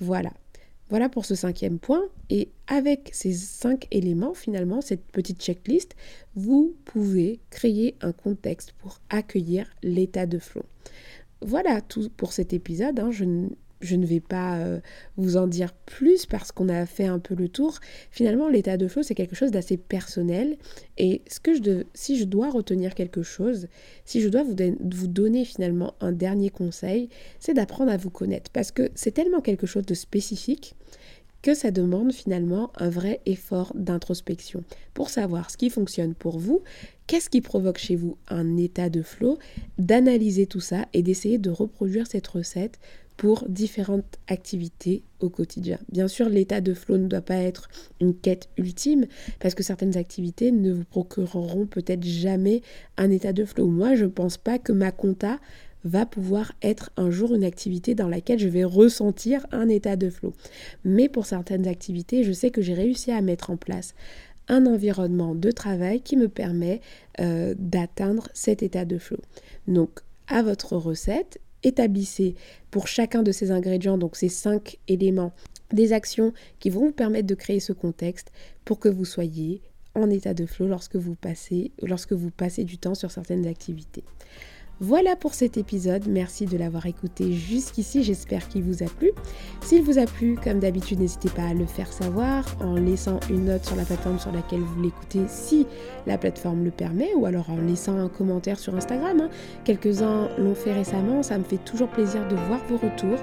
Voilà. 0.00 0.30
Voilà 0.90 1.08
pour 1.08 1.24
ce 1.24 1.36
cinquième 1.36 1.78
point. 1.78 2.02
Et 2.30 2.50
avec 2.66 3.10
ces 3.12 3.32
cinq 3.32 3.86
éléments, 3.92 4.34
finalement, 4.34 4.80
cette 4.80 5.04
petite 5.06 5.40
checklist, 5.40 5.94
vous 6.34 6.74
pouvez 6.84 7.38
créer 7.50 7.94
un 8.00 8.12
contexte 8.12 8.72
pour 8.72 9.00
accueillir 9.08 9.66
l'état 9.82 10.26
de 10.26 10.38
flow. 10.38 10.64
Voilà 11.42 11.80
tout 11.80 12.10
pour 12.16 12.32
cet 12.32 12.52
épisode. 12.52 13.00
Hein. 13.00 13.10
Je, 13.10 13.24
ne 13.94 14.06
vais 14.06 14.20
pas 14.20 14.58
euh, 14.58 14.80
vous 15.16 15.36
en 15.36 15.46
dire 15.46 15.72
plus 15.72 16.26
parce 16.26 16.52
qu'on 16.52 16.68
a 16.68 16.84
fait 16.84 17.06
un 17.06 17.18
peu 17.18 17.34
le 17.34 17.48
tour. 17.48 17.78
Finalement, 18.10 18.48
l'état 18.48 18.76
de 18.76 18.86
flow, 18.88 19.02
c'est 19.02 19.14
quelque 19.14 19.34
chose 19.34 19.50
d'assez 19.50 19.78
personnel. 19.78 20.58
Et 20.98 21.22
ce 21.28 21.40
que 21.40 21.54
je 21.54 21.84
si 21.94 22.18
je 22.18 22.24
dois 22.24 22.50
retenir 22.50 22.94
quelque 22.94 23.22
chose, 23.22 23.68
si 24.04 24.20
je 24.20 24.28
dois 24.28 24.42
vous, 24.42 24.54
vous 24.80 25.06
donner 25.06 25.44
finalement 25.44 25.94
un 26.00 26.12
dernier 26.12 26.50
conseil, 26.50 27.08
c'est 27.38 27.54
d'apprendre 27.54 27.90
à 27.90 27.96
vous 27.96 28.10
connaître. 28.10 28.50
Parce 28.50 28.70
que 28.70 28.90
c'est 28.94 29.12
tellement 29.12 29.40
quelque 29.40 29.66
chose 29.66 29.86
de 29.86 29.94
spécifique 29.94 30.74
que 31.42 31.54
ça 31.54 31.70
demande 31.70 32.12
finalement 32.12 32.70
un 32.76 32.90
vrai 32.90 33.20
effort 33.26 33.72
d'introspection 33.74 34.64
pour 34.94 35.08
savoir 35.10 35.50
ce 35.50 35.56
qui 35.56 35.70
fonctionne 35.70 36.14
pour 36.14 36.38
vous, 36.38 36.62
qu'est-ce 37.06 37.30
qui 37.30 37.40
provoque 37.40 37.78
chez 37.78 37.96
vous 37.96 38.16
un 38.28 38.56
état 38.56 38.90
de 38.90 39.02
flow, 39.02 39.38
d'analyser 39.78 40.46
tout 40.46 40.60
ça 40.60 40.86
et 40.92 41.02
d'essayer 41.02 41.38
de 41.38 41.50
reproduire 41.50 42.06
cette 42.06 42.26
recette 42.28 42.78
pour 43.20 43.44
différentes 43.50 44.18
activités 44.28 45.02
au 45.20 45.28
quotidien. 45.28 45.78
Bien 45.92 46.08
sûr, 46.08 46.30
l'état 46.30 46.62
de 46.62 46.72
flow 46.72 46.96
ne 46.96 47.06
doit 47.06 47.20
pas 47.20 47.36
être 47.36 47.68
une 48.00 48.14
quête 48.14 48.48
ultime 48.56 49.04
parce 49.40 49.54
que 49.54 49.62
certaines 49.62 49.98
activités 49.98 50.50
ne 50.50 50.72
vous 50.72 50.84
procureront 50.84 51.66
peut-être 51.66 52.02
jamais 52.02 52.62
un 52.96 53.10
état 53.10 53.34
de 53.34 53.44
flow. 53.44 53.66
Moi, 53.66 53.94
je 53.94 54.06
ne 54.06 54.10
pense 54.10 54.38
pas 54.38 54.58
que 54.58 54.72
ma 54.72 54.90
compta 54.90 55.38
va 55.84 56.06
pouvoir 56.06 56.52
être 56.62 56.90
un 56.96 57.10
jour 57.10 57.34
une 57.34 57.44
activité 57.44 57.94
dans 57.94 58.08
laquelle 58.08 58.38
je 58.38 58.48
vais 58.48 58.64
ressentir 58.64 59.46
un 59.52 59.68
état 59.68 59.96
de 59.96 60.10
flow. 60.10 60.34
Mais 60.84 61.08
pour 61.08 61.26
certaines 61.26 61.66
activités, 61.66 62.24
je 62.24 62.32
sais 62.32 62.50
que 62.50 62.62
j'ai 62.62 62.74
réussi 62.74 63.10
à 63.12 63.22
mettre 63.22 63.50
en 63.50 63.56
place 63.56 63.94
un 64.48 64.66
environnement 64.66 65.34
de 65.34 65.50
travail 65.50 66.00
qui 66.00 66.16
me 66.16 66.28
permet 66.28 66.80
euh, 67.20 67.54
d'atteindre 67.58 68.28
cet 68.34 68.62
état 68.62 68.84
de 68.84 68.98
flow. 68.98 69.20
Donc, 69.68 70.00
à 70.26 70.42
votre 70.42 70.76
recette, 70.76 71.40
établissez 71.62 72.34
pour 72.70 72.88
chacun 72.88 73.22
de 73.22 73.32
ces 73.32 73.50
ingrédients, 73.50 73.98
donc 73.98 74.16
ces 74.16 74.28
cinq 74.28 74.78
éléments, 74.88 75.32
des 75.72 75.92
actions 75.92 76.32
qui 76.58 76.70
vont 76.70 76.86
vous 76.86 76.92
permettre 76.92 77.28
de 77.28 77.34
créer 77.34 77.60
ce 77.60 77.72
contexte 77.72 78.32
pour 78.64 78.80
que 78.80 78.88
vous 78.88 79.04
soyez 79.04 79.62
en 79.94 80.10
état 80.10 80.34
de 80.34 80.46
flow 80.46 80.66
lorsque 80.66 80.96
vous 80.96 81.14
passez, 81.14 81.72
lorsque 81.82 82.12
vous 82.12 82.30
passez 82.30 82.64
du 82.64 82.78
temps 82.78 82.94
sur 82.94 83.10
certaines 83.10 83.46
activités. 83.46 84.04
Voilà 84.82 85.14
pour 85.14 85.34
cet 85.34 85.58
épisode, 85.58 86.06
merci 86.08 86.46
de 86.46 86.56
l'avoir 86.56 86.86
écouté 86.86 87.34
jusqu'ici, 87.34 88.02
j'espère 88.02 88.48
qu'il 88.48 88.62
vous 88.62 88.82
a 88.82 88.86
plu. 88.86 89.10
S'il 89.60 89.82
vous 89.82 89.98
a 89.98 90.06
plu, 90.06 90.38
comme 90.42 90.58
d'habitude, 90.58 91.00
n'hésitez 91.00 91.28
pas 91.28 91.42
à 91.42 91.52
le 91.52 91.66
faire 91.66 91.92
savoir 91.92 92.46
en 92.62 92.76
laissant 92.76 93.20
une 93.28 93.44
note 93.44 93.62
sur 93.66 93.76
la 93.76 93.84
plateforme 93.84 94.18
sur 94.18 94.32
laquelle 94.32 94.60
vous 94.60 94.82
l'écoutez 94.82 95.20
si 95.28 95.66
la 96.06 96.16
plateforme 96.16 96.64
le 96.64 96.70
permet, 96.70 97.12
ou 97.14 97.26
alors 97.26 97.50
en 97.50 97.58
laissant 97.58 97.98
un 97.98 98.08
commentaire 98.08 98.58
sur 98.58 98.74
Instagram. 98.74 99.20
Hein. 99.20 99.28
Quelques-uns 99.64 100.30
l'ont 100.38 100.54
fait 100.54 100.72
récemment, 100.72 101.22
ça 101.22 101.36
me 101.36 101.44
fait 101.44 101.62
toujours 101.62 101.88
plaisir 101.88 102.26
de 102.28 102.36
voir 102.36 102.60
vos 102.70 102.78
retours, 102.78 103.18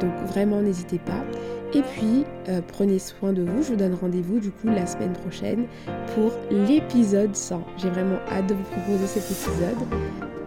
donc 0.00 0.12
vraiment 0.28 0.62
n'hésitez 0.62 1.00
pas. 1.00 1.24
Et 1.72 1.82
puis, 1.82 2.24
euh, 2.48 2.60
prenez 2.66 2.98
soin 2.98 3.32
de 3.32 3.42
vous. 3.42 3.62
Je 3.62 3.68
vous 3.68 3.76
donne 3.76 3.94
rendez-vous 3.94 4.40
du 4.40 4.50
coup 4.50 4.68
la 4.68 4.86
semaine 4.86 5.12
prochaine 5.12 5.66
pour 6.14 6.32
l'épisode 6.50 7.34
100. 7.34 7.62
J'ai 7.78 7.90
vraiment 7.90 8.18
hâte 8.30 8.48
de 8.48 8.54
vous 8.54 8.64
proposer 8.64 9.06
cet 9.06 9.30
épisode. 9.30 9.76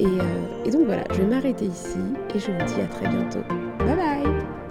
Euh, 0.01 0.65
et 0.65 0.71
donc 0.71 0.85
voilà, 0.85 1.03
je 1.11 1.21
vais 1.21 1.27
m'arrêter 1.27 1.65
ici 1.65 1.99
et 2.33 2.39
je 2.39 2.51
vous 2.51 2.65
dis 2.65 2.81
à 2.81 2.87
très 2.87 3.07
bientôt. 3.07 3.43
Bye 3.79 3.95
bye 3.95 4.62